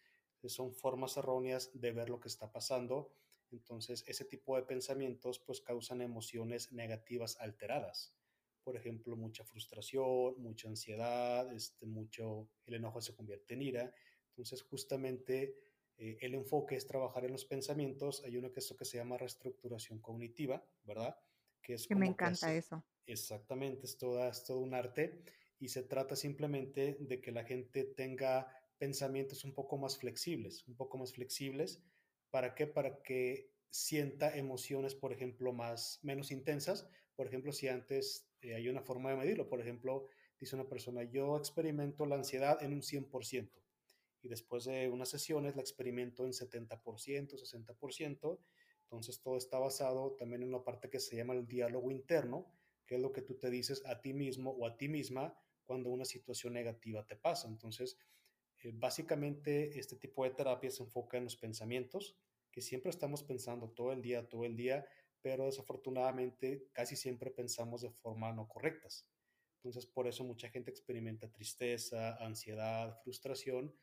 [0.48, 3.12] son formas erróneas de ver lo que está pasando.
[3.52, 8.16] Entonces, ese tipo de pensamientos pues causan emociones negativas alteradas.
[8.64, 13.94] Por ejemplo, mucha frustración, mucha ansiedad, este, mucho, el enojo se convierte en ira.
[14.30, 15.56] Entonces, justamente
[15.98, 18.24] eh, el enfoque es trabajar en los pensamientos.
[18.24, 21.18] Hay uno que que se llama reestructuración cognitiva, ¿verdad?
[21.70, 22.84] Que es me encanta eso.
[23.06, 25.24] Exactamente, es, toda, es todo un arte
[25.60, 28.48] y se trata simplemente de que la gente tenga
[28.78, 31.84] pensamientos un poco más flexibles, un poco más flexibles.
[32.32, 32.66] ¿Para qué?
[32.66, 36.88] Para que sienta emociones, por ejemplo, más, menos intensas.
[37.16, 40.08] Por ejemplo, si antes eh, hay una forma de medirlo, por ejemplo,
[40.40, 43.52] dice una persona, yo experimento la ansiedad en un 100%
[44.22, 48.40] y después de unas sesiones la experimento en 70%, 60%.
[48.90, 52.52] Entonces todo está basado también en una parte que se llama el diálogo interno,
[52.88, 55.92] qué es lo que tú te dices a ti mismo o a ti misma cuando
[55.92, 57.48] una situación negativa te pasa.
[57.48, 58.00] Entonces,
[58.64, 62.18] eh, básicamente este tipo de terapia se enfoca en los pensamientos,
[62.52, 64.88] que siempre estamos pensando todo el día, todo el día,
[65.22, 69.08] pero desafortunadamente casi siempre pensamos de forma no correctas.
[69.58, 73.76] Entonces, por eso mucha gente experimenta tristeza, ansiedad, frustración.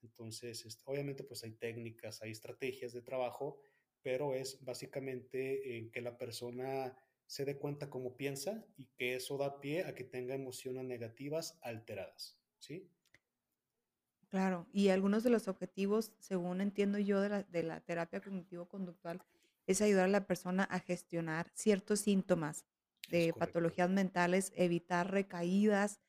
[0.00, 3.60] Entonces, este, obviamente, pues hay técnicas, hay estrategias de trabajo,
[4.04, 6.96] pero es básicamente en que la persona
[7.26, 11.58] se dé cuenta cómo piensa y que eso da pie a que tenga emociones negativas
[11.62, 12.88] alteradas, ¿sí?
[14.28, 19.22] Claro, y algunos de los objetivos, según entiendo yo de la, de la terapia cognitivo-conductual,
[19.66, 22.66] es ayudar a la persona a gestionar ciertos síntomas
[23.08, 26.00] de patologías mentales, evitar recaídas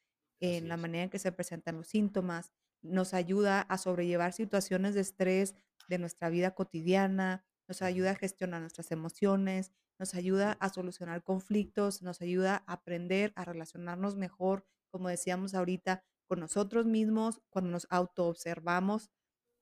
[0.42, 5.02] en la manera en que se presentan los síntomas, nos ayuda a sobrellevar situaciones de
[5.02, 5.56] estrés
[5.88, 12.02] de nuestra vida cotidiana, nos ayuda a gestionar nuestras emociones, nos ayuda a solucionar conflictos,
[12.02, 17.88] nos ayuda a aprender a relacionarnos mejor, como decíamos ahorita, con nosotros mismos, cuando nos
[17.90, 19.12] autoobservamos,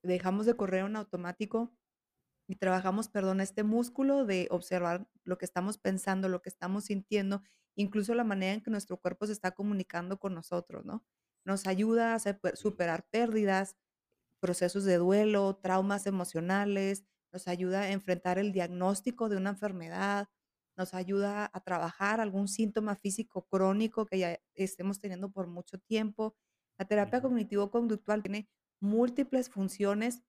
[0.04, 1.76] dejamos de correr en automático
[2.48, 7.42] y trabajamos, perdón, este músculo de observar lo que estamos pensando, lo que estamos sintiendo,
[7.76, 11.06] incluso la manera en que nuestro cuerpo se está comunicando con nosotros, ¿no?
[11.46, 12.20] Nos ayuda a
[12.56, 13.76] superar pérdidas,
[14.40, 20.30] procesos de duelo, traumas emocionales, nos ayuda a enfrentar el diagnóstico de una enfermedad,
[20.78, 26.36] nos ayuda a trabajar algún síntoma físico crónico que ya estemos teniendo por mucho tiempo.
[26.78, 30.24] La terapia cognitivo-conductual tiene múltiples funciones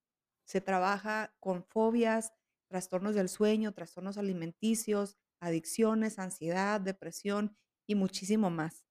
[0.45, 2.33] se trabaja con fobias,
[2.69, 8.85] trastornos del sueño, trastornos alimenticios, adicciones, ansiedad, depresión y muchísimo más.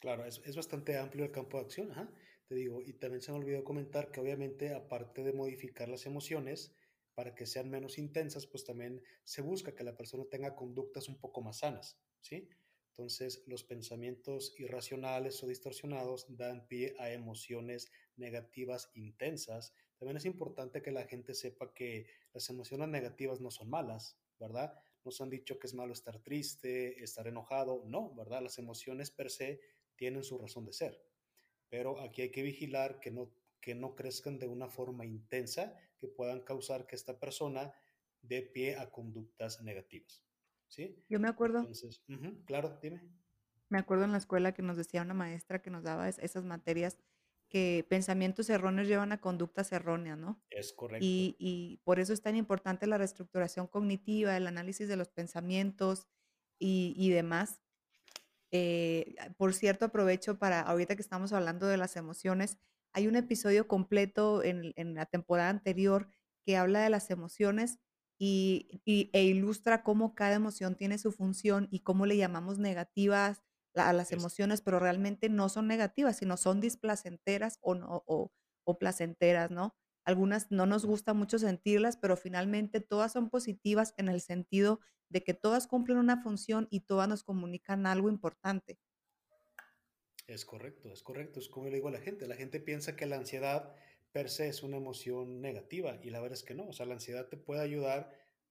[0.00, 2.10] Claro, es, es bastante amplio el campo de acción,
[2.48, 6.74] te digo, y también se me olvidó comentar que obviamente aparte de modificar las emociones
[7.16, 11.18] para que sean menos intensas, pues también se busca que la persona tenga conductas un
[11.18, 12.48] poco más sanas, ¿sí?
[12.90, 20.82] Entonces, los pensamientos irracionales o distorsionados dan pie a emociones negativas intensas también es importante
[20.82, 24.74] que la gente sepa que las emociones negativas no son malas, ¿verdad?
[25.04, 27.84] Nos han dicho que es malo estar triste, estar enojado.
[27.86, 28.42] No, ¿verdad?
[28.42, 29.60] Las emociones per se
[29.96, 31.02] tienen su razón de ser.
[31.68, 33.32] Pero aquí hay que vigilar que no,
[33.66, 37.74] que no crezcan de una forma intensa que puedan causar que esta persona
[38.22, 40.24] dé pie a conductas negativas.
[40.68, 41.02] ¿Sí?
[41.08, 41.58] Yo me acuerdo.
[41.58, 42.00] Entonces,
[42.44, 43.02] claro, dime.
[43.68, 46.96] Me acuerdo en la escuela que nos decía una maestra que nos daba esas materias
[47.48, 50.40] que pensamientos erróneos llevan a conductas erróneas, ¿no?
[50.50, 51.04] Es correcto.
[51.04, 56.06] Y, por eso es tan importante la reestructuración cognitiva, el análisis de los pensamientos
[56.60, 57.60] y, demás.
[58.52, 62.58] Eh, por cierto, aprovecho para, ahorita que estamos hablando de las emociones,
[62.96, 66.08] hay un episodio completo en, la temporada anterior
[66.46, 67.78] que habla de las emociones
[68.18, 73.42] y, e ilustra cómo cada emoción tiene su función y cómo le llamamos negativas
[73.74, 79.50] a las emociones, pero realmente no son negativas, sino son displacenteras o, no, o, placenteras,
[79.50, 79.76] ¿no?
[80.06, 84.80] Algunas no nos gusta mucho sentirlas, pero finalmente todas son positivas en el sentido
[85.10, 88.78] de que todas cumplen una función y todas nos comunican algo importante.
[90.26, 91.40] Es correcto, es correcto.
[91.40, 92.26] Es como le digo a la gente.
[92.26, 93.74] La gente piensa que la ansiedad
[94.12, 96.68] per se es una emoción negativa y la verdad es que no.
[96.68, 98.10] O sea, la ansiedad te puede ayudar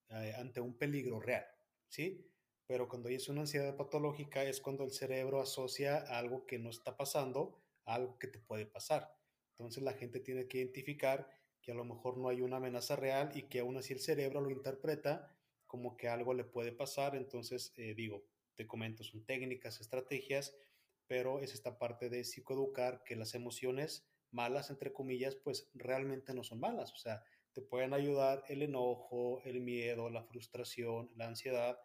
[0.09, 1.45] eh, ante un peligro real,
[1.89, 2.31] ¿sí?
[2.67, 6.97] pero cuando es una ansiedad patológica es cuando el cerebro asocia algo que no está
[6.97, 9.15] pasando a algo que te puede pasar.
[9.51, 11.29] Entonces la gente tiene que identificar
[11.61, 14.41] que a lo mejor no hay una amenaza real y que aún así el cerebro
[14.41, 15.35] lo interpreta
[15.67, 17.15] como que algo le puede pasar.
[17.15, 20.55] Entonces, eh, digo, te comento, son técnicas, estrategias,
[21.07, 26.43] pero es esta parte de psicoeducar que las emociones malas, entre comillas, pues realmente no
[26.43, 26.91] son malas.
[26.91, 31.79] O sea, te pueden ayudar el enojo, el miedo, la frustración, la ansiedad,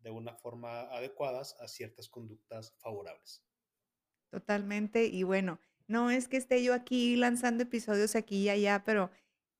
[0.00, 3.44] de una forma adecuada a ciertas conductas favorables.
[4.30, 9.10] Totalmente, y bueno, no es que esté yo aquí lanzando episodios aquí y allá, pero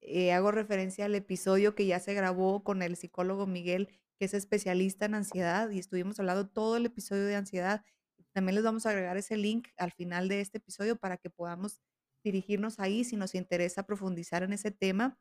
[0.00, 4.34] eh, hago referencia al episodio que ya se grabó con el psicólogo Miguel, que es
[4.34, 7.84] especialista en ansiedad, y estuvimos hablando todo el episodio de ansiedad.
[8.32, 11.82] También les vamos a agregar ese link al final de este episodio para que podamos
[12.24, 15.18] dirigirnos ahí si nos interesa profundizar en ese tema.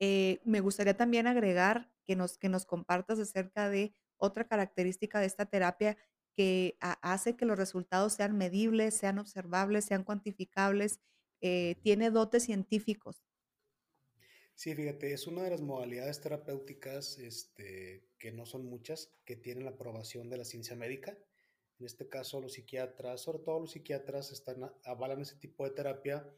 [0.00, 5.26] Eh, me gustaría también agregar que nos, que nos compartas acerca de otra característica de
[5.26, 5.96] esta terapia
[6.34, 11.00] que hace que los resultados sean medibles, sean observables, sean cuantificables,
[11.40, 13.24] eh, tiene dotes científicos.
[14.54, 19.64] Sí, fíjate, es una de las modalidades terapéuticas este, que no son muchas, que tienen
[19.64, 21.16] la aprobación de la ciencia médica.
[21.78, 26.28] En este caso, los psiquiatras, sobre todo los psiquiatras, están, avalan ese tipo de terapia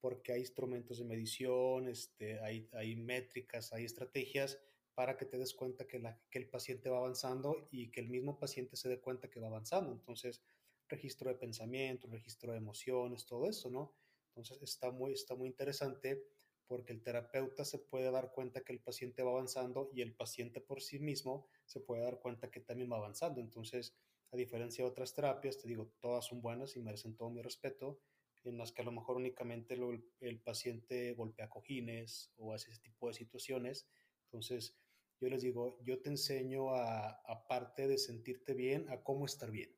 [0.00, 4.58] porque hay instrumentos de medición, este, hay, hay métricas, hay estrategias
[4.94, 8.08] para que te des cuenta que, la, que el paciente va avanzando y que el
[8.08, 9.92] mismo paciente se dé cuenta que va avanzando.
[9.92, 10.42] Entonces,
[10.88, 13.94] registro de pensamiento, registro de emociones, todo eso, ¿no?
[14.28, 16.22] Entonces, está muy, está muy interesante
[16.66, 20.60] porque el terapeuta se puede dar cuenta que el paciente va avanzando y el paciente
[20.60, 23.40] por sí mismo se puede dar cuenta que también va avanzando.
[23.40, 23.96] Entonces,
[24.32, 28.00] a diferencia de otras terapias, te digo, todas son buenas y merecen todo mi respeto.
[28.44, 29.78] en las que a lo mejor únicamente
[30.20, 33.86] el paciente golpea cojines o hace ese tipo de situaciones.
[34.24, 34.78] Entonces,
[35.20, 39.76] yo les digo, yo te enseño a, aparte de sentirte bien, a cómo estar bien,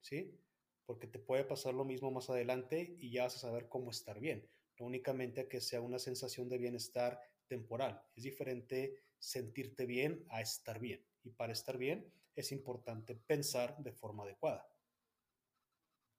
[0.00, 0.38] ¿sí?
[0.86, 4.20] Porque te puede pasar lo mismo más adelante y ya vas a saber cómo estar
[4.20, 4.48] bien,
[4.78, 8.00] no únicamente a que sea una sensación de bienestar temporal.
[8.14, 11.04] Es diferente sentirte bien a estar bien.
[11.24, 14.66] Y para estar bien es importante pensar de forma adecuada.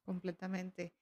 [0.03, 0.93] Completamente.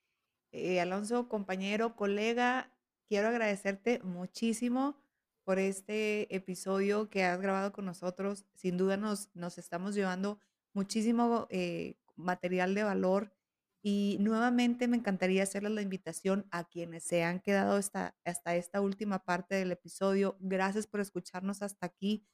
[0.52, 2.72] Eh, Alonso, compañero, colega,
[3.08, 4.98] quiero agradecerte muchísimo
[5.44, 8.46] por este episodio que has grabado con nosotros.
[8.54, 10.40] Sin duda nos, nos estamos llevando
[10.74, 13.34] muchísimo eh, material de valor
[13.82, 18.80] y nuevamente me encantaría hacerles la invitación a quienes se han quedado hasta, hasta esta
[18.80, 20.38] última parte del episodio.
[20.40, 22.26] Gracias por escucharnos hasta aquí.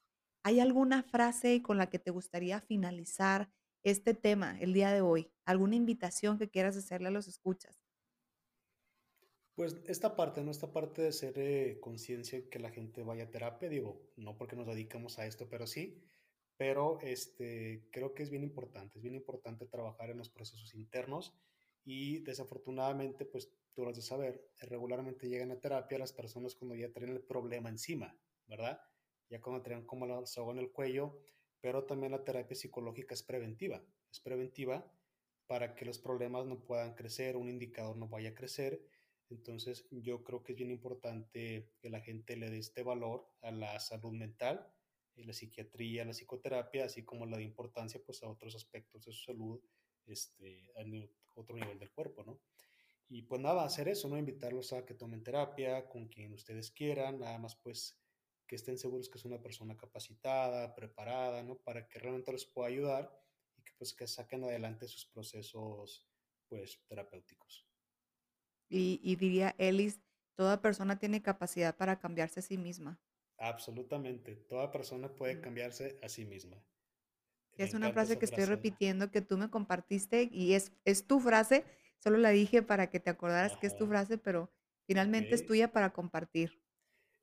[0.43, 3.51] ¿Hay alguna frase con la que te gustaría finalizar
[3.83, 5.31] este tema el día de hoy?
[5.45, 7.83] ¿Alguna invitación que quieras hacerle a los escuchas?
[9.55, 10.51] Pues esta parte, ¿no?
[10.51, 14.55] Esta parte de ser eh, conciencia que la gente vaya a terapia, digo, no porque
[14.55, 16.01] nos dedicamos a esto, pero sí,
[16.55, 21.33] pero este, creo que es bien importante, es bien importante trabajar en los procesos internos
[21.83, 26.75] y desafortunadamente, pues tú lo has de saber, regularmente llegan a terapia las personas cuando
[26.75, 28.17] ya tienen el problema encima,
[28.47, 28.79] ¿verdad?
[29.29, 31.19] Ya cuando tienen como la soga en el cuello,
[31.61, 34.91] pero también la terapia psicológica es preventiva, es preventiva
[35.47, 38.81] para que los problemas no puedan crecer, un indicador no vaya a crecer
[39.29, 43.51] entonces, yo creo que es bien importante que la gente le dé este valor a
[43.51, 44.73] la salud mental,
[45.17, 49.11] a la psiquiatría, la psicoterapia, así como la de importancia pues, a otros aspectos de
[49.11, 49.61] su salud
[50.07, 52.39] este, a otro nivel del cuerpo, ¿no?
[53.07, 54.17] Y pues nada, hacer eso, ¿no?
[54.17, 57.99] Invitarlos a que tomen terapia con quien ustedes quieran, nada más pues
[58.49, 61.59] que estén seguros que es una persona capacitada, preparada, ¿no?
[61.59, 63.15] Para que realmente les pueda ayudar
[63.55, 66.09] y que pues que saquen adelante sus procesos
[66.47, 67.67] pues terapéuticos.
[68.67, 69.99] Y, diría Ellis,
[70.35, 72.99] toda persona tiene capacidad para cambiarse a sí misma.
[73.37, 75.41] Absolutamente, toda persona puede mm.
[75.41, 76.57] cambiarse a sí misma.
[77.55, 81.65] es una frase que estoy repitiendo que tú me compartiste y es, es tu frase,
[81.99, 84.51] solo la dije para que te acordaras que es tu frase, pero
[84.87, 86.59] finalmente es tuya para compartir.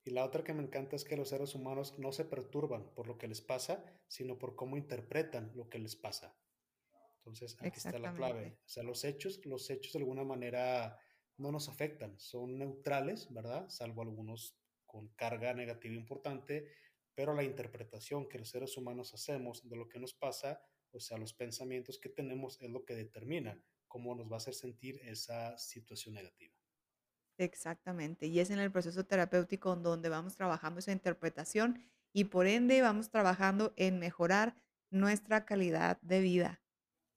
[0.06, 3.08] Y la otra que me encanta es que los seres humanos no se perturban por
[3.08, 6.38] lo que les pasa, sino por cómo interpretan lo que les pasa.
[7.18, 8.56] Entonces, aquí está la clave.
[8.64, 10.96] O sea, los hechos, los hechos de alguna manera
[11.38, 13.68] no nos afectan, son neutrales, ¿verdad?
[13.68, 16.70] Salvo algunos con carga negativa importante,
[17.16, 21.18] pero la interpretación que los seres humanos hacemos de lo que nos pasa, o sea,
[21.18, 25.58] los pensamientos que tenemos es lo que determina cómo nos va a hacer sentir esa
[25.58, 26.54] situación negativa.
[27.38, 31.82] Exactamente, y es en el proceso terapéutico donde vamos trabajando esa interpretación
[32.12, 34.54] y por ende vamos trabajando en mejorar
[34.90, 36.62] nuestra calidad de vida.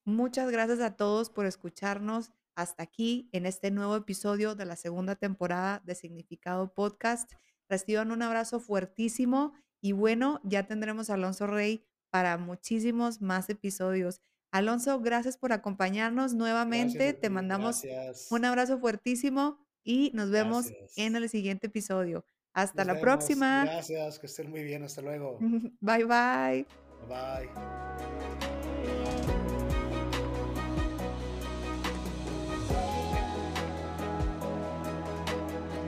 [0.03, 5.15] Muchas gracias a todos por escucharnos hasta aquí en este nuevo episodio de la segunda
[5.15, 7.31] temporada de Significado Podcast.
[7.69, 14.19] Reciban un abrazo fuertísimo y bueno, ya tendremos a Alonso Rey para muchísimos más episodios.
[14.51, 17.13] Alonso, gracias por acompañarnos nuevamente.
[17.13, 17.85] Te mandamos
[18.31, 22.25] un abrazo fuertísimo y nos vemos en el siguiente episodio.
[22.53, 23.65] Hasta la próxima.
[23.65, 24.83] Gracias, que estén muy bien.
[24.83, 25.37] Hasta luego.
[25.79, 26.65] Bye bye.
[27.07, 27.49] Bye.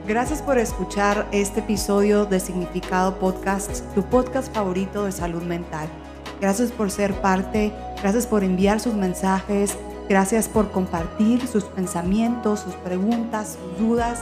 [0.06, 5.88] Gracias por escuchar este episodio de Significado Podcast, tu podcast favorito de salud mental.
[6.40, 9.78] Gracias por ser parte, gracias por enviar sus mensajes,
[10.12, 14.20] gracias por compartir sus pensamientos, sus preguntas, sus dudas.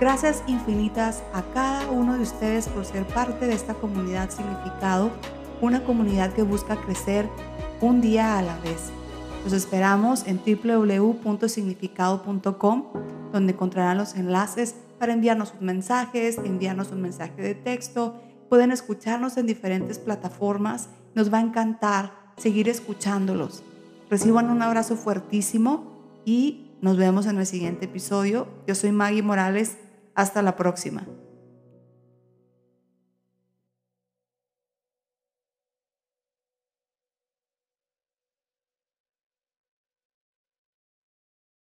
[0.00, 5.12] Gracias infinitas a cada uno de ustedes por ser parte de esta comunidad Significado,
[5.60, 7.28] una comunidad que busca crecer
[7.80, 8.90] un día a la vez.
[9.44, 12.84] Los esperamos en www.significado.com,
[13.32, 18.20] donde encontrarán los enlaces para enviarnos sus mensajes, enviarnos un mensaje de texto.
[18.48, 20.88] Pueden escucharnos en diferentes plataformas.
[21.14, 23.62] Nos va a encantar seguir escuchándolos.
[24.10, 28.48] Reciban un abrazo fuertísimo y nos vemos en el siguiente episodio.
[28.66, 29.76] Yo soy Maggie Morales.
[30.14, 31.06] Hasta la próxima.